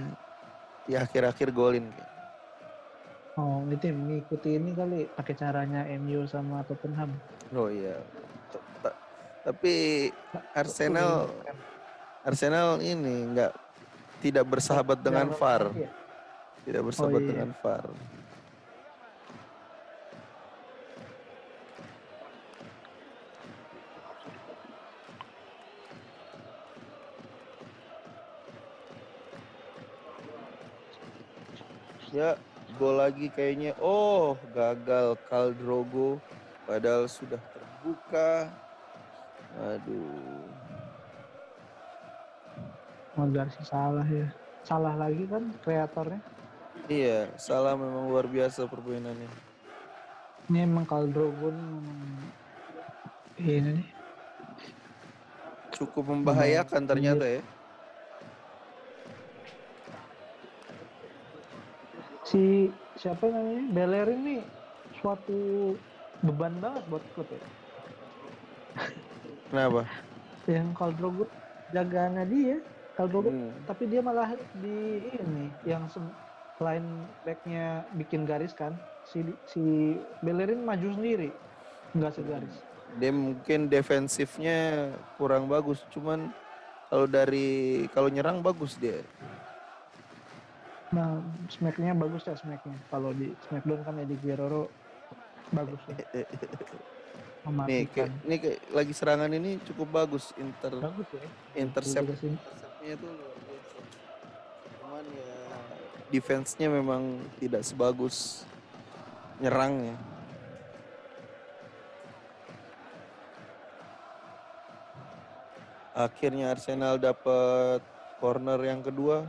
di 0.89 0.97
akhir-akhir 0.97 1.53
golin 1.53 1.93
kayak. 1.93 2.11
Oh, 3.33 3.64
itu 3.72 3.89
mengikuti 3.97 4.61
ini 4.61 4.76
kali 4.76 5.09
pakai 5.16 5.33
caranya 5.33 5.89
MU 5.97 6.28
sama 6.28 6.61
Tottenham. 6.68 7.16
Oh 7.57 7.72
iya. 7.72 7.97
T- 8.53 8.61
t- 8.85 8.99
Tapi 9.41 9.74
Arsenal 10.53 11.33
Arsenal 12.28 12.76
ini 12.85 13.33
nggak 13.33 13.53
tidak 14.20 14.45
bersahabat 14.45 15.01
dengan 15.01 15.33
VAR, 15.33 15.72
ya? 15.72 15.89
tidak 16.68 16.83
bersahabat 16.93 17.20
iya. 17.24 17.28
dengan 17.33 17.51
VAR. 17.57 17.89
Ya, 32.12 32.37
gol 32.83 32.99
lagi 32.99 33.30
kayaknya. 33.30 33.78
Oh, 33.78 34.35
gagal 34.51 35.14
Kaldrogo 35.30 36.18
padahal 36.66 37.07
sudah 37.07 37.39
terbuka. 37.39 38.51
Aduh. 39.55 40.43
Oh, 43.14 43.28
Garcia 43.30 43.62
salah 43.62 44.03
ya. 44.11 44.26
Salah 44.66 44.99
lagi 44.99 45.22
kan 45.30 45.55
kreatornya. 45.62 46.18
Iya, 46.91 47.30
salah 47.39 47.78
memang 47.78 48.11
luar 48.11 48.26
biasa 48.26 48.66
permainannya. 48.66 49.30
Ini 50.51 50.66
emang 50.66 50.83
memang 50.83 51.55
ini 53.39 53.78
nih. 53.78 53.89
Cukup 55.70 56.11
membahayakan 56.11 56.83
ternyata 56.91 57.30
ya. 57.30 57.43
Si 62.33 62.72
siapa 62.97 63.28
namanya? 63.28 63.62
Bellerin 63.70 64.20
nih 64.24 64.41
suatu 64.97 65.37
beban 66.24 66.57
banget 66.59 66.80
buat 66.89 67.05
klub 67.12 67.28
ya. 67.28 67.41
Kenapa? 69.53 69.85
Yang 70.49 70.68
Kaldrogo 70.72 71.24
jagaannya 71.70 72.24
dia, 72.26 72.57
Kaldrogo 72.97 73.28
Hmm. 73.28 73.53
tapi 73.68 73.85
dia 73.85 74.01
malah 74.01 74.33
di 74.59 74.76
ini 75.12 75.53
yang 75.62 75.85
se- 75.87 76.16
selain 76.57 76.85
backnya 77.20 77.85
bikin 77.95 78.24
garis 78.24 78.53
kan 78.53 78.72
si 79.05 79.20
si 79.45 79.62
Bellerin 80.20 80.62
maju 80.62 80.95
sendiri 80.95 81.33
nggak 81.93 82.12
segaris 82.14 82.57
Dia 83.01 83.09
mungkin 83.09 83.72
defensifnya 83.72 84.89
kurang 85.16 85.49
bagus, 85.49 85.80
cuman 85.89 86.28
kalau 86.89 87.09
dari 87.09 87.49
kalau 87.89 88.12
nyerang 88.12 88.45
bagus 88.45 88.76
dia. 88.76 89.01
Nah 90.93 91.24
smacknya 91.49 91.97
bagus 91.97 92.28
ya 92.28 92.36
smacknya 92.36 92.76
kalau 92.93 93.16
di 93.16 93.32
Smackdown 93.49 93.80
kan 93.80 93.97
Eddie 93.97 94.20
Guerrero 94.20 94.68
bagus 95.51 95.80
ya 95.88 95.97
Nih, 97.43 97.90
kayak, 97.90 98.22
ini 98.22 98.36
kayak 98.38 98.59
lagi 98.70 98.95
serangan 98.95 99.26
ini 99.34 99.59
cukup 99.66 99.90
bagus 99.90 100.30
inter 100.38 100.78
bagus 100.78 101.11
ya 101.11 101.26
intercept 101.59 102.22
interceptnya 102.22 102.95
biasa. 103.03 103.78
Cuman 104.78 105.05
ya 105.11 105.34
defense-nya 106.14 106.68
memang 106.70 107.18
tidak 107.43 107.66
sebagus 107.66 108.47
nyerangnya. 109.43 109.99
Akhirnya 115.99 116.55
Arsenal 116.55 116.97
dapat 116.97 117.82
corner 118.22 118.61
yang 118.62 118.86
kedua. 118.86 119.26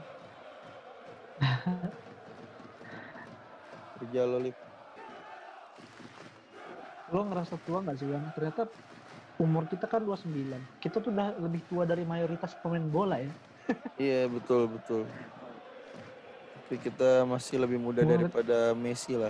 Berjalolip. 3.95 4.55
lo 7.07 7.21
ngerasa 7.23 7.61
tua 7.61 7.77
nggak 7.79 7.93
sih 7.95 8.09
Bang? 8.09 8.25
ternyata 8.33 8.65
umur 9.37 9.63
kita 9.65 9.85
kan 9.85 10.01
29 10.01 10.33
kita 10.79 10.97
tuh 10.97 11.13
udah 11.13 11.37
lebih 11.37 11.61
tua 11.63 11.85
dari 11.85 12.01
mayoritas 12.03 12.57
pemain 12.57 12.81
bola 12.83 13.17
ya 13.17 13.29
Iya 14.01 14.27
betul 14.27 14.67
betul. 14.67 15.05
Tapi 16.57 16.75
kita 16.81 17.23
masih 17.23 17.61
lebih 17.61 17.77
muda 17.77 18.01
Umur- 18.01 18.17
daripada 18.17 18.73
Messi 18.73 19.13
lah. 19.13 19.29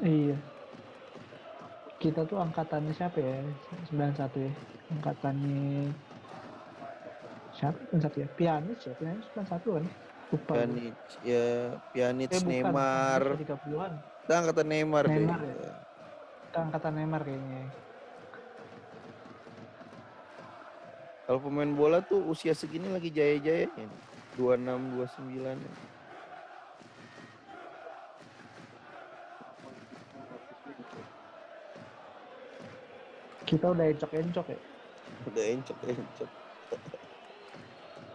iya 0.00 0.34
kita 1.96 2.24
tuh 2.24 2.40
angkatannya 2.40 2.90
siapa 2.90 3.20
ya 3.20 3.38
91 3.92 4.26
ya 4.40 4.52
angkatannya 4.90 5.92
siapa 7.60 7.76
91 7.92 8.24
ya 8.24 8.28
Pjanic 8.32 8.78
ya 8.80 8.92
Pjanic 8.96 9.24
91 9.36 9.76
kan 9.76 9.84
lupa. 10.30 10.52
Pjanic, 10.54 10.94
ya 11.26 11.44
Pjanic, 11.92 12.30
Eh. 12.30 12.40
Neymar. 12.46 13.22
30-an. 13.36 13.92
Kita 14.22 14.34
angkatan 14.38 14.66
Neymar, 14.70 15.04
deh. 15.04 15.14
Neymar 15.18 15.40
ya? 15.42 15.54
Kita 16.46 16.58
angkatan 16.62 16.92
Neymar 16.94 17.20
kayaknya. 17.26 17.62
Kalau 21.26 21.38
pemain 21.42 21.72
bola 21.74 21.98
tuh 22.02 22.22
usia 22.26 22.54
segini 22.54 22.90
lagi 22.90 23.10
jaya-jayanya. 23.10 23.86
26, 24.38 24.94
29. 24.94 25.58
Kita 33.42 33.66
udah 33.74 33.86
encok-encok 33.90 34.46
ya. 34.46 34.58
Udah 35.26 35.44
encok-encok. 35.58 36.30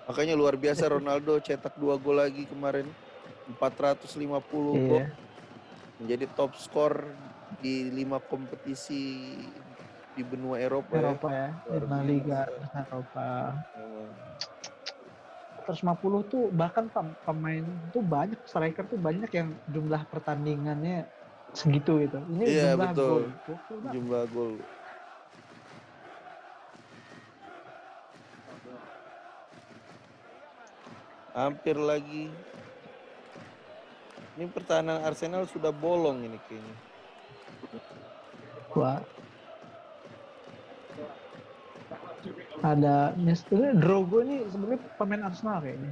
Makanya 0.05 0.37
luar 0.37 0.53
biasa 0.53 0.85
Ronaldo 0.87 1.37
cetak 1.39 1.73
dua 1.75 1.97
gol 1.97 2.17
lagi 2.17 2.45
kemarin. 2.45 2.85
450 3.57 4.41
gol. 4.49 4.73
Iya. 4.75 5.05
Menjadi 5.97 6.25
top 6.33 6.53
skor 6.55 7.05
di 7.57 7.89
lima 7.89 8.17
kompetisi 8.19 9.33
di 10.11 10.23
benua 10.23 10.57
Eropa, 10.57 10.95
Eropa 10.95 11.27
ya. 11.29 11.49
Luar 11.67 11.81
Lima 11.81 11.97
biasa. 11.97 12.07
Liga 12.07 12.39
Eropa. 12.75 13.25
ya. 13.25 13.49
Memang. 13.75 14.09
150 15.65 15.97
tuh 16.29 16.43
bahkan 16.53 16.85
pem- 16.85 17.17
pemain 17.25 17.65
tuh 17.89 18.05
banyak 18.05 18.37
striker 18.45 18.85
tuh 18.85 19.01
banyak 19.01 19.29
yang 19.29 19.49
jumlah 19.65 20.05
pertandingannya 20.05 21.09
segitu 21.51 22.05
gitu. 22.05 22.21
Ini 22.29 22.43
Iya, 22.45 22.61
jumlah 22.73 22.91
betul. 22.93 23.09
gol. 23.09 23.23
Jumlah 23.89 24.23
gol. 24.29 24.53
Hampir 31.35 31.75
lagi. 31.75 32.31
Ini 34.39 34.47
pertahanan 34.51 35.03
Arsenal 35.03 35.43
sudah 35.51 35.75
bolong 35.75 36.23
ini 36.23 36.39
kayaknya. 36.47 36.75
Wah. 38.71 39.03
Ada 42.63 43.11
sebenarnya 43.35 43.75
Drogo 43.77 44.23
ini 44.23 44.47
sebenarnya 44.47 44.79
pemain 44.95 45.27
Arsenal 45.27 45.59
kayaknya. 45.59 45.91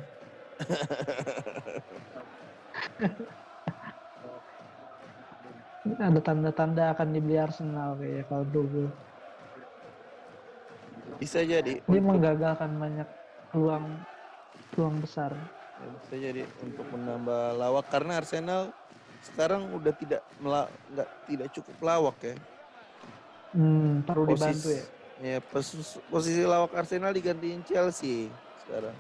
Ini 5.84 6.00
ada 6.00 6.20
tanda-tanda 6.24 6.96
akan 6.96 7.08
dibeli 7.12 7.36
Arsenal 7.36 8.00
kayaknya 8.00 8.24
kalau 8.32 8.48
Drogo. 8.48 8.88
Bisa 11.20 11.44
jadi. 11.44 11.84
Dia 11.84 12.02
menggagalkan 12.04 12.80
banyak 12.80 13.08
peluang 13.52 13.92
peluang 14.74 14.98
besar. 15.02 15.32
ya, 15.80 15.88
bisa 15.90 16.16
jadi 16.18 16.42
untuk 16.62 16.86
menambah 16.94 17.58
lawak 17.58 17.86
karena 17.90 18.22
Arsenal 18.22 18.70
sekarang 19.24 19.72
udah 19.72 19.94
tidak 19.96 20.22
nggak 20.42 20.68
tidak 21.30 21.48
cukup 21.56 21.78
lawak 21.82 22.18
ya. 22.22 22.36
Hmm, 23.54 24.02
perlu 24.02 24.26
dibantu 24.34 24.74
ya. 24.74 24.84
Ya, 25.22 25.38
pos- 25.40 26.02
posisi 26.10 26.42
lawak 26.44 26.74
Arsenal 26.74 27.14
digantiin 27.14 27.62
Chelsea 27.64 28.28
sekarang. 28.66 28.98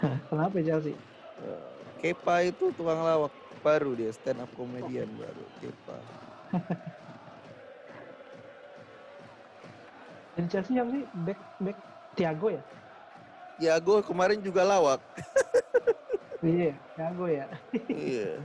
Hah, 0.00 0.16
Kenapa 0.26 0.58
ya 0.58 0.74
Chelsea? 0.74 0.96
Eh, 1.38 1.70
Kepa 2.02 2.42
itu 2.42 2.74
tukang 2.74 2.98
lawak 2.98 3.30
baru 3.62 3.94
dia 3.94 4.10
stand 4.10 4.42
up 4.42 4.50
comedian 4.58 5.06
baru 5.14 5.44
Kepa. 5.62 5.96
Jadi 10.34 10.48
Chelsea 10.48 10.72
siapa 10.74 10.90
sih? 10.90 11.04
Back 11.12 11.38
back 11.60 11.78
Thiago 12.16 12.48
ya? 12.48 12.62
Thiago 13.62 14.02
kemarin 14.02 14.42
juga 14.42 14.66
lawak. 14.66 14.98
Iya, 16.42 16.74
Thiago 16.98 17.30
ya. 17.30 17.46
iya. 17.86 18.42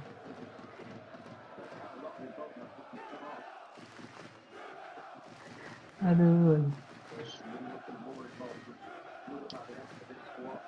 Aduh. 6.05 6.61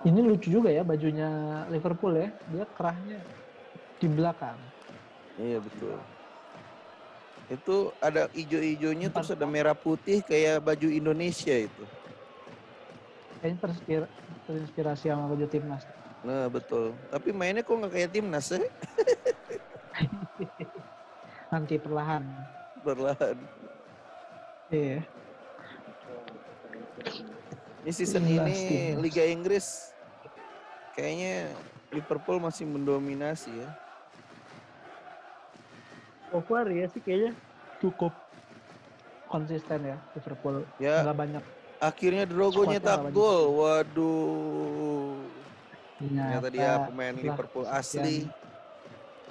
Ini 0.09 0.19
lucu 0.25 0.49
juga 0.49 0.73
ya 0.73 0.81
bajunya 0.81 1.29
Liverpool 1.69 2.17
ya. 2.17 2.33
Dia 2.49 2.65
kerahnya 2.73 3.21
di 4.01 4.07
belakang. 4.09 4.57
Iya 5.37 5.61
betul. 5.61 6.01
Itu 7.53 7.93
ada 8.01 8.25
ijo-ijonya 8.33 9.13
terus 9.13 9.29
ada 9.29 9.45
merah 9.45 9.77
putih 9.77 10.25
kayak 10.25 10.65
baju 10.65 10.89
Indonesia 10.89 11.53
itu. 11.53 11.98
Kayaknya 13.39 13.57
terinspira- 13.63 14.11
terinspirasi 14.45 15.05
sama 15.07 15.31
baju 15.31 15.47
timnas. 15.47 15.83
Nah 16.23 16.51
betul. 16.51 16.91
Tapi 17.07 17.31
mainnya 17.31 17.63
kok 17.63 17.75
nggak 17.79 17.93
kayak 17.95 18.11
timnas 18.11 18.51
ya? 18.51 18.59
Nanti 21.51 21.75
perlahan. 21.79 22.23
Berlahan. 22.83 23.37
Iya. 24.69 25.01
Ini 27.79 27.91
season 27.95 28.27
Timnas, 28.27 28.51
ini 28.51 28.67
timnas. 28.67 29.01
Liga 29.01 29.23
Inggris 29.23 29.67
kayaknya 30.93 31.55
Liverpool 31.95 32.37
masih 32.43 32.67
mendominasi 32.67 33.49
ya. 33.55 33.69
So 36.29 36.43
far 36.45 36.69
ya 36.69 36.85
sih 36.91 37.01
kayaknya 37.01 37.33
cukup 37.81 38.13
konsisten 39.31 39.95
ya 39.95 39.97
Liverpool. 40.13 40.67
Ya 40.77 41.01
Nggak 41.01 41.17
banyak. 41.17 41.43
Akhirnya 41.79 42.27
Drogo 42.27 42.67
nyetak 42.67 43.09
gol. 43.15 43.63
Waduh. 43.63 45.15
Ternyata 45.99 46.47
dia 46.51 46.87
pemain 46.87 47.15
Liverpool 47.15 47.65
asli. 47.67 48.27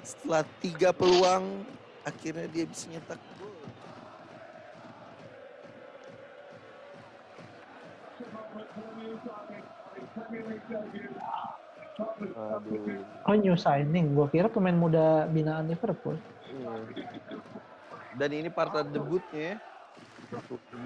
Setelah 0.01 0.43
tiga 0.61 0.89
peluang, 0.89 1.65
akhirnya 2.01 2.49
dia 2.49 2.65
bisa 2.65 2.89
nyetak 2.89 3.21
gol. 3.37 3.53
Aduh. 12.29 13.01
Oh 13.27 13.35
new 13.35 13.59
signing, 13.59 14.15
gua 14.15 14.31
kira 14.31 14.49
pemain 14.49 14.73
muda 14.73 15.29
binaan 15.29 15.67
Liverpool. 15.69 16.17
Iya. 16.49 16.71
Dan 18.17 18.29
ini 18.33 18.49
partai 18.49 18.87
debutnya 18.89 19.53
ya. 19.53 19.57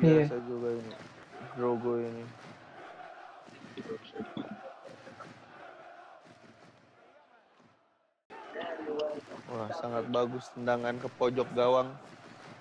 Iya. 0.04 0.26
Juga 0.44 0.70
ini. 0.76 0.92
Drogo 1.54 2.02
ini. 2.02 2.24
Wah, 9.54 9.70
sangat 9.78 10.10
bagus 10.10 10.50
tendangan 10.58 10.98
ke 10.98 11.08
pojok 11.14 11.46
gawang 11.54 11.94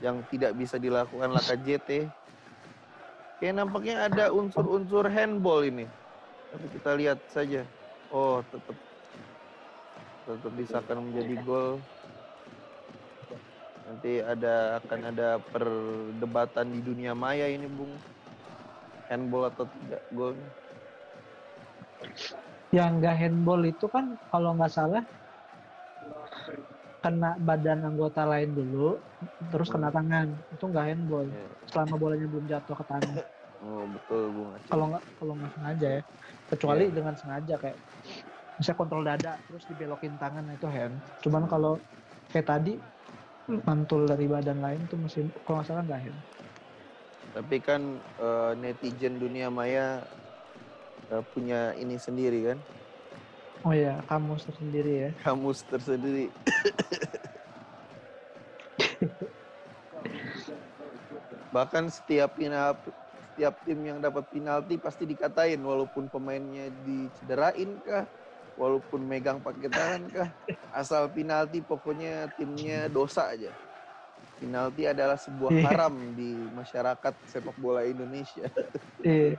yang 0.04 0.20
tidak 0.28 0.52
bisa 0.58 0.76
dilakukan 0.76 1.32
JT. 1.64 2.04
Kayak 3.40 3.54
nampaknya 3.58 4.06
ada 4.06 4.28
unsur-unsur 4.28 5.08
handball 5.08 5.64
ini. 5.64 5.88
Tapi 6.52 6.66
kita 6.76 6.90
lihat 7.00 7.18
saja. 7.32 7.64
Oh, 8.12 8.44
tetap 8.52 8.76
tetap 10.28 10.52
bisa 10.52 10.84
akan 10.84 11.10
menjadi 11.10 11.34
gol. 11.42 11.80
Nanti 13.88 14.20
ada 14.20 14.78
akan 14.84 15.00
ada 15.10 15.28
perdebatan 15.40 16.66
di 16.76 16.80
dunia 16.84 17.16
maya 17.16 17.48
ini, 17.48 17.64
Bung. 17.66 18.11
Handball 19.12 19.52
atau 19.52 19.68
tidak 19.68 20.00
golnya. 20.08 20.48
Yang 22.72 22.90
nggak 23.04 23.16
handball 23.20 23.62
itu 23.68 23.86
kan 23.92 24.16
kalau 24.32 24.56
nggak 24.56 24.72
salah 24.72 25.04
kena 27.02 27.36
badan 27.36 27.84
anggota 27.84 28.24
lain 28.24 28.56
dulu, 28.56 28.96
terus 29.52 29.68
kena 29.68 29.92
tangan. 29.92 30.32
Itu 30.48 30.64
nggak 30.72 30.86
handball. 30.88 31.28
Ya. 31.28 31.44
Selama 31.68 31.94
bolanya 32.00 32.26
belum 32.26 32.48
jatuh 32.48 32.76
ke 32.80 32.84
tanah. 32.88 33.16
Oh, 33.62 33.86
betul. 33.86 34.50
Aceh. 34.58 34.74
Kalau 34.74 34.90
nggak 34.90 35.04
kalau 35.22 35.32
nggak 35.38 35.52
sengaja 35.54 35.88
ya. 35.94 36.02
Kecuali 36.50 36.84
Iya. 36.90 36.94
dengan 36.98 37.14
sengaja 37.14 37.54
kayak 37.62 37.78
misalnya 38.58 38.78
kontrol 38.82 39.02
dada 39.06 39.32
terus 39.38 39.62
dibelokin 39.70 40.18
tangan 40.18 40.50
itu 40.50 40.66
hand. 40.66 40.98
Cuman 41.22 41.46
kalau 41.46 41.78
kayak 42.34 42.50
tadi 42.50 42.74
mantul 43.62 44.10
dari 44.10 44.26
badan 44.26 44.58
lain 44.58 44.82
tuh 44.90 44.98
masih 44.98 45.30
kalau 45.46 45.62
nggak 45.62 45.68
salah 45.70 45.86
nggak 45.86 46.02
hand. 46.02 46.18
Tapi 47.32 47.56
kan 47.64 47.80
eh, 47.98 48.52
netizen 48.60 49.16
dunia 49.16 49.48
maya 49.48 50.04
eh, 51.08 51.24
punya 51.32 51.72
ini 51.80 51.96
sendiri 51.96 52.52
kan, 52.52 52.58
Oh 53.62 53.70
iya, 53.70 54.02
kamu 54.10 54.34
tersendiri 54.42 54.92
ya. 54.92 55.10
kamus 55.22 55.62
tersendiri. 55.70 56.34
Bahkan 61.54 61.84
setiap 61.94 62.34
final, 62.34 62.74
setiap 63.30 63.54
tim 63.62 63.78
yang 63.86 64.02
dapat 64.02 64.26
penalti 64.26 64.82
pasti 64.82 65.06
dikatain 65.06 65.62
walaupun 65.62 66.10
pemainnya 66.10 66.74
dicederain 66.74 67.78
kah, 67.86 68.10
walaupun 68.58 69.06
megang 69.06 69.38
pakai 69.38 69.70
tangan 69.70 70.02
kah, 70.10 70.28
asal 70.74 71.06
penalti 71.14 71.62
pokoknya 71.62 72.26
timnya 72.34 72.90
dosa 72.90 73.30
aja. 73.30 73.54
Penalti 74.42 74.82
adalah 74.90 75.14
sebuah 75.14 75.54
Iya. 75.54 75.62
haram 75.70 75.94
di 76.18 76.50
masyarakat 76.50 77.14
sepak 77.30 77.54
bola 77.54 77.86
Indonesia. 77.86 78.50
Iya. 78.98 79.38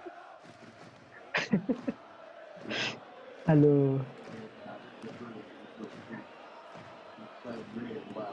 Aduh. 3.51 3.99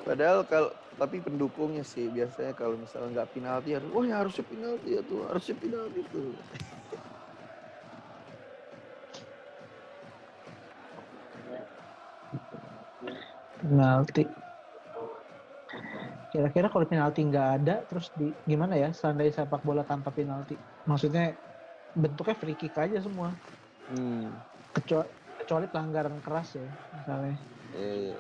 Padahal 0.06 0.46
kalau 0.46 0.70
tapi 0.94 1.18
pendukungnya 1.18 1.82
sih 1.82 2.06
biasanya 2.06 2.54
kalau 2.54 2.78
misalnya 2.78 3.26
nggak 3.26 3.30
penalti 3.34 3.74
harus, 3.74 3.90
oh 3.90 4.06
ya 4.06 4.22
harusnya 4.22 4.46
penalti 4.46 4.88
ya 4.94 5.02
tuh, 5.02 5.26
harusnya 5.26 5.54
penalti 5.58 6.00
tuh. 6.06 6.30
Penalti. 13.58 14.24
Kira-kira 16.30 16.70
kalau 16.70 16.86
penalti 16.86 17.26
nggak 17.26 17.48
ada, 17.58 17.82
terus 17.90 18.14
di 18.14 18.30
gimana 18.46 18.78
ya? 18.78 18.94
Seandainya 18.94 19.42
sepak 19.42 19.66
bola 19.66 19.82
tanpa 19.82 20.14
penalti, 20.14 20.54
maksudnya 20.86 21.34
bentuknya 21.90 22.38
free 22.38 22.54
kick 22.54 22.78
aja 22.78 23.02
semua. 23.02 23.34
Hmm. 23.90 24.38
Kecuali, 24.70 25.10
kecuali 25.42 25.66
pelanggaran 25.66 26.22
keras 26.22 26.54
ya, 26.54 26.70
misalnya. 26.94 27.34
Eh, 27.74 28.14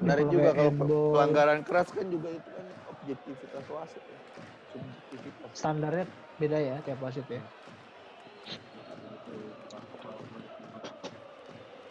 menarik 0.00 0.26
juga 0.32 0.50
kalau 0.56 0.72
handball, 0.72 1.12
pelanggaran 1.12 1.60
keras 1.60 1.88
kan 1.92 2.06
juga 2.08 2.28
itu 2.32 2.48
kan 2.48 2.66
objektivitas 2.88 3.64
wasit 3.68 4.04
ya. 4.08 4.18
Subjektivitas. 4.72 5.50
standarnya 5.54 6.08
beda 6.40 6.58
ya 6.58 6.76
tiap 6.80 6.98
wasit 7.04 7.28
ya. 7.28 7.44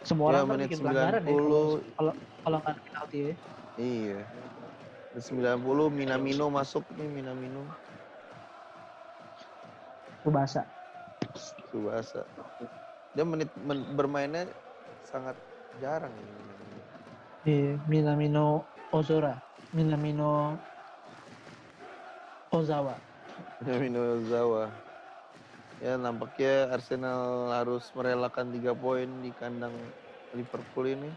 Semua 0.04 0.26
Ya, 0.28 0.30
orang 0.36 0.42
kan 0.44 0.52
menit 0.58 0.68
bikin 0.68 0.80
pelanggaran 0.84 1.22
ya 1.24 1.32
kalau 1.32 1.64
90. 1.80 2.14
kalau 2.44 2.58
nggak 2.60 2.76
penalti 2.84 3.18
ya. 3.22 3.34
Iya. 3.74 4.20
Di 5.14 5.22
90 5.22 5.94
Minamino 5.94 6.50
masuk 6.50 6.82
nih 6.98 7.06
Minamino 7.06 7.70
Subasa. 10.26 10.66
Subasa. 11.70 12.26
Dia 13.14 13.22
menit 13.22 13.54
men- 13.54 13.94
bermainnya 13.94 14.50
sangat 15.06 15.38
jarang 15.78 16.10
ini 16.18 16.32
Minamino. 16.34 16.82
Iya, 17.46 17.72
Minamino 17.86 18.66
Ozora, 18.90 19.38
Minamino 19.70 20.58
Ozawa. 22.50 22.98
Minamino 23.62 24.18
Zawa. 24.26 24.66
Ya 25.78 25.94
nampaknya 25.94 26.74
Arsenal 26.74 27.54
harus 27.54 27.86
merelakan 27.94 28.50
tiga 28.50 28.74
poin 28.74 29.22
di 29.22 29.30
kandang 29.30 29.74
Liverpool 30.34 30.90
ini. 30.90 31.10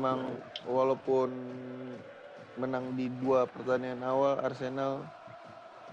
Memang 0.00 0.40
walaupun 0.64 1.28
menang 2.56 2.96
di 2.96 3.12
dua 3.12 3.44
pertandingan 3.44 4.00
awal 4.00 4.40
Arsenal 4.40 5.12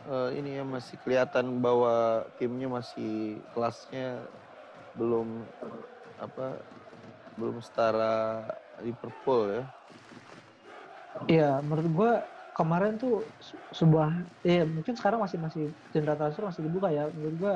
eh, 0.08 0.30
ini 0.40 0.56
ya 0.56 0.64
masih 0.64 0.96
kelihatan 1.04 1.60
bahwa 1.60 2.24
timnya 2.40 2.72
masih 2.72 3.44
kelasnya 3.52 4.32
belum 4.96 5.52
apa 6.16 6.64
belum 7.36 7.60
setara 7.60 8.48
Liverpool 8.80 9.42
ya. 9.52 9.64
Iya, 11.28 11.60
menurut 11.68 11.88
gua 11.92 12.12
kemarin 12.56 12.96
tuh 12.96 13.36
se- 13.44 13.60
sebuah 13.76 14.10
ya 14.48 14.64
mungkin 14.64 14.96
sekarang 14.96 15.20
masih 15.20 15.38
masih 15.44 15.64
jendela 15.92 16.16
transfer 16.16 16.48
masih 16.48 16.64
dibuka 16.64 16.88
ya. 16.96 17.12
Menurut 17.12 17.36
gua 17.36 17.54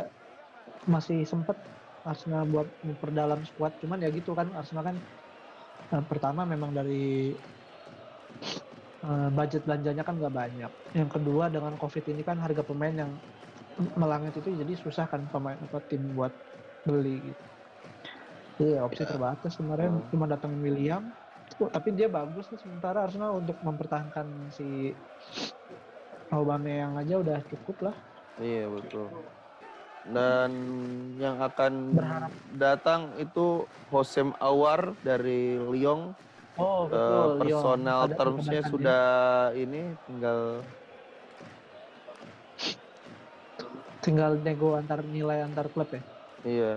masih 0.83 1.23
sempet 1.23 1.55
Arsenal 2.03 2.43
buat 2.43 2.67
memperdalam 2.83 3.41
squad. 3.47 3.79
Cuman 3.79 4.03
ya 4.03 4.09
gitu 4.11 4.35
kan 4.35 4.51
Arsenal 4.59 4.83
kan 4.83 4.97
eh, 5.91 6.03
pertama 6.07 6.47
memang 6.47 6.71
dari 6.71 7.35
eh, 9.01 9.29
budget 9.31 9.63
belanjanya 9.67 10.03
kan 10.03 10.15
nggak 10.17 10.35
banyak. 10.35 10.71
Yang 10.95 11.09
kedua 11.19 11.47
dengan 11.51 11.75
covid 11.79 12.03
ini 12.11 12.21
kan 12.23 12.39
harga 12.39 12.63
pemain 12.63 12.95
yang 12.95 13.11
melangit 13.95 14.37
itu 14.37 14.51
jadi 14.51 14.73
susah 14.77 15.07
kan 15.07 15.25
pemain 15.31 15.57
apa 15.57 15.79
tim 15.85 16.11
buat 16.11 16.35
beli 16.83 17.33
gitu. 17.33 17.43
Iya 18.61 18.85
opsi 18.85 19.01
Ya. 19.01 19.09
terbatas 19.09 19.57
kemarin 19.57 19.89
Hmm. 19.97 20.07
cuma 20.13 20.25
datangin 20.29 20.61
William. 20.61 21.03
Oh, 21.59 21.67
tapi 21.67 21.91
dia 21.91 22.07
bagus 22.07 22.47
nih 22.47 22.61
sementara 22.61 23.03
Arsenal 23.03 23.41
untuk 23.41 23.59
mempertahankan 23.59 24.49
si 24.53 24.95
Aubameyang 26.31 26.95
aja 26.95 27.19
udah 27.19 27.43
cukup 27.43 27.91
lah. 27.91 27.95
Iya 28.39 28.71
betul. 28.71 29.27
Dan 30.01 30.51
yang 31.21 31.37
akan 31.37 31.93
Berharap. 31.93 32.31
datang 32.51 33.13
itu 33.17 33.63
Hosem 33.93 34.33
Awar 34.37 34.97
dari 35.01 35.61
Lyon. 35.61 36.17
Oh 36.57 36.85
Eh, 36.85 37.27
personal 37.39 38.09
Ada 38.09 38.15
termsnya 38.17 38.61
sudah 38.65 39.03
ini 39.53 39.93
tinggal 40.03 40.59
dia. 40.59 40.79
tinggal 44.01 44.33
nego 44.35 44.73
antar 44.73 45.05
nilai 45.05 45.45
antar 45.45 45.69
klub 45.69 45.87
ya 45.93 46.01
iya 46.43 46.73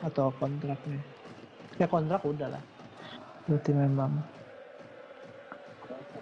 atau 0.00 0.34
kontraknya. 0.34 0.98
Ya 1.78 1.86
kontrak 1.86 2.22
udah 2.22 2.48
lah. 2.50 2.62
Berarti 3.46 3.70
memang 3.70 4.22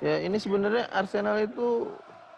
ya 0.00 0.20
ini 0.20 0.36
sebenarnya 0.36 0.88
Arsenal 0.88 1.36
itu 1.38 1.88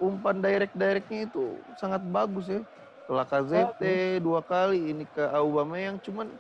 umpan 0.03 0.43
direct 0.43 0.75
directnya 0.75 1.31
itu 1.31 1.63
sangat 1.79 2.03
bagus 2.03 2.51
ya. 2.51 2.61
Ke 3.07 3.11
Lacazette 3.15 4.19
dua 4.19 4.43
kali 4.43 4.91
ini 4.91 5.07
ke 5.07 5.23
Aubameyang 5.31 6.03
cuman 6.03 6.35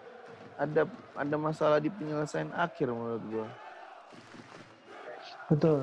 ada 0.58 0.86
ada 1.14 1.36
masalah 1.38 1.78
di 1.78 1.90
penyelesaian 1.90 2.50
akhir 2.50 2.90
menurut 2.90 3.22
gua. 3.22 3.46
betul. 5.46 5.80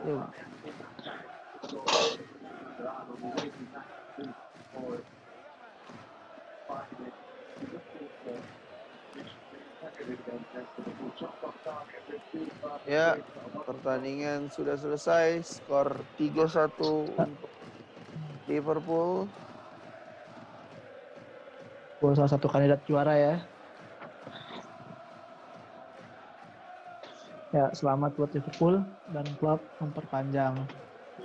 Ya, 0.00 0.16
Ya, 12.88 13.20
pertandingan 13.68 14.48
sudah 14.48 14.76
selesai. 14.76 15.44
Skor 15.44 16.06
3-1 16.16 16.72
untuk 17.16 17.52
Liverpool. 18.48 19.28
Gue 22.00 22.12
salah 22.16 22.32
satu 22.32 22.48
kandidat 22.48 22.80
juara 22.88 23.14
ya. 23.14 23.36
Ya, 27.50 27.66
selamat 27.74 28.14
buat 28.14 28.30
Liverpool 28.32 28.86
dan 29.10 29.26
klub 29.36 29.66
memperpanjang. 29.82 30.54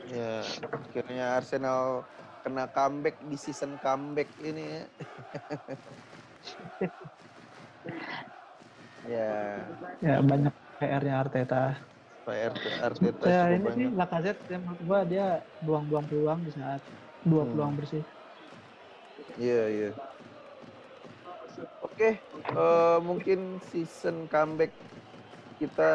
Ya, 0.10 0.42
akhirnya 0.74 1.40
Arsenal 1.40 2.04
kena 2.44 2.68
comeback 2.68 3.22
di 3.24 3.38
season 3.40 3.78
comeback 3.80 4.34
ini 4.42 4.84
ya. 4.84 4.84
ya, 9.08 9.28
Ya, 10.02 10.16
banyak 10.22 10.54
PR-nya 10.80 11.16
Arteta. 11.22 11.62
RT 12.26 12.64
Arteta 12.82 13.26
Ya, 13.30 13.42
ini 13.54 13.70
sih 13.70 13.86
banyak. 13.86 13.98
Lacazette 14.00 14.42
yang 14.50 14.62
menurut 14.66 14.82
gua 14.82 15.00
dia 15.06 15.26
buang-buang 15.62 16.06
peluang 16.10 16.40
di 16.42 16.52
saat 16.58 16.82
dua 17.22 17.46
Hmm. 17.46 17.52
peluang 17.54 17.74
bersih. 17.78 18.04
Iya, 19.38 19.62
iya. 19.70 19.90
Oke, 21.86 22.20
eh, 22.34 22.98
mungkin 23.00 23.62
season 23.64 24.28
comeback 24.28 24.76
kita 25.56 25.92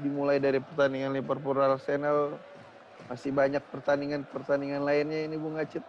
dimulai 0.00 0.40
dari 0.40 0.62
pertandingan 0.62 1.12
Liverpool 1.12 1.58
Arsenal. 1.60 2.40
Masih 3.10 3.34
banyak 3.34 3.62
pertandingan-pertandingan 3.74 4.82
lainnya 4.86 5.26
ini 5.26 5.34
Bung 5.36 5.58
Acit. 5.58 5.82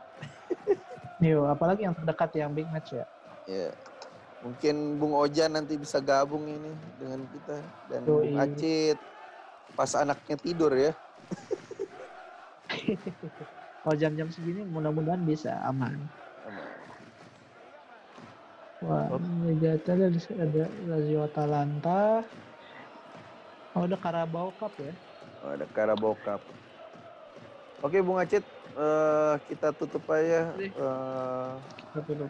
Yo, 1.21 1.45
apalagi 1.45 1.85
yang 1.85 1.93
terdekat 1.93 2.33
yang 2.33 2.51
big 2.51 2.67
match 2.73 2.97
ya. 2.97 3.05
Ya. 3.45 3.69
Mungkin 4.41 4.97
Bung 4.97 5.13
Ojan 5.13 5.53
nanti 5.53 5.77
bisa 5.77 6.01
gabung 6.01 6.49
ini 6.49 6.73
dengan 6.97 7.21
kita 7.29 7.57
dan 7.93 8.01
Bung 8.05 8.25
Yoi. 8.25 8.41
Acit 8.41 8.97
pas 9.77 9.91
anaknya 9.93 10.35
tidur 10.41 10.73
ya. 10.73 10.91
Kalau 13.81 13.95
jam-jam 13.97 14.29
segini 14.33 14.65
mudah-mudahan 14.65 15.21
bisa 15.25 15.57
aman. 15.65 15.93
Wah, 18.81 19.13
Oke. 19.13 19.29
Liga 19.45 19.77
Italia 19.77 20.09
ada, 20.09 20.17
ada 20.41 20.63
Lazio 20.89 21.21
Atalanta. 21.21 22.25
Oh, 23.77 23.85
ada 23.85 23.97
Carabao 24.01 24.49
Cup 24.57 24.73
ya. 24.81 24.93
Oh, 25.45 25.53
ada 25.53 25.65
Carabao 25.69 26.17
Cup. 26.25 26.41
Oke 27.81 27.97
Bung 28.01 28.21
Acit, 28.21 28.45
eh, 28.77 29.33
kita 29.49 29.73
tutup 29.73 30.05
aja 30.13 30.53
Kita 30.53 31.99
tutup 32.05 32.29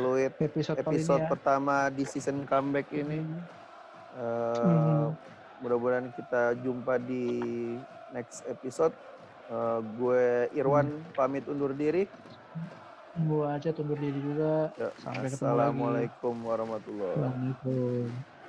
fluid 0.00 0.32
episode, 0.40 0.78
episode 0.78 1.22
ya. 1.22 1.28
pertama 1.28 1.74
di 1.88 2.04
season 2.04 2.42
comeback 2.42 2.88
ini. 2.90 3.20
Hmm. 3.20 4.56
Hmm. 4.56 5.06
Mudah-mudahan 5.60 6.08
kita 6.16 6.56
jumpa 6.58 6.96
di 6.98 7.24
next 8.10 8.42
episode. 8.44 8.96
Eh, 9.46 9.78
gue 9.94 10.24
Irwan 10.54 10.88
Hmm. 10.88 11.04
pamit 11.12 11.44
undur 11.44 11.70
diri. 11.70 12.08
Gua 13.20 13.58
aja 13.58 13.74
tundur 13.74 13.98
diri 13.98 14.16
juga. 14.16 14.70
Ya, 14.78 14.94
Sampai. 14.96 15.26
Assalamualaikum 15.26 16.34
warahmatullahi 16.40 17.10
wabarakatuh. 17.12 18.39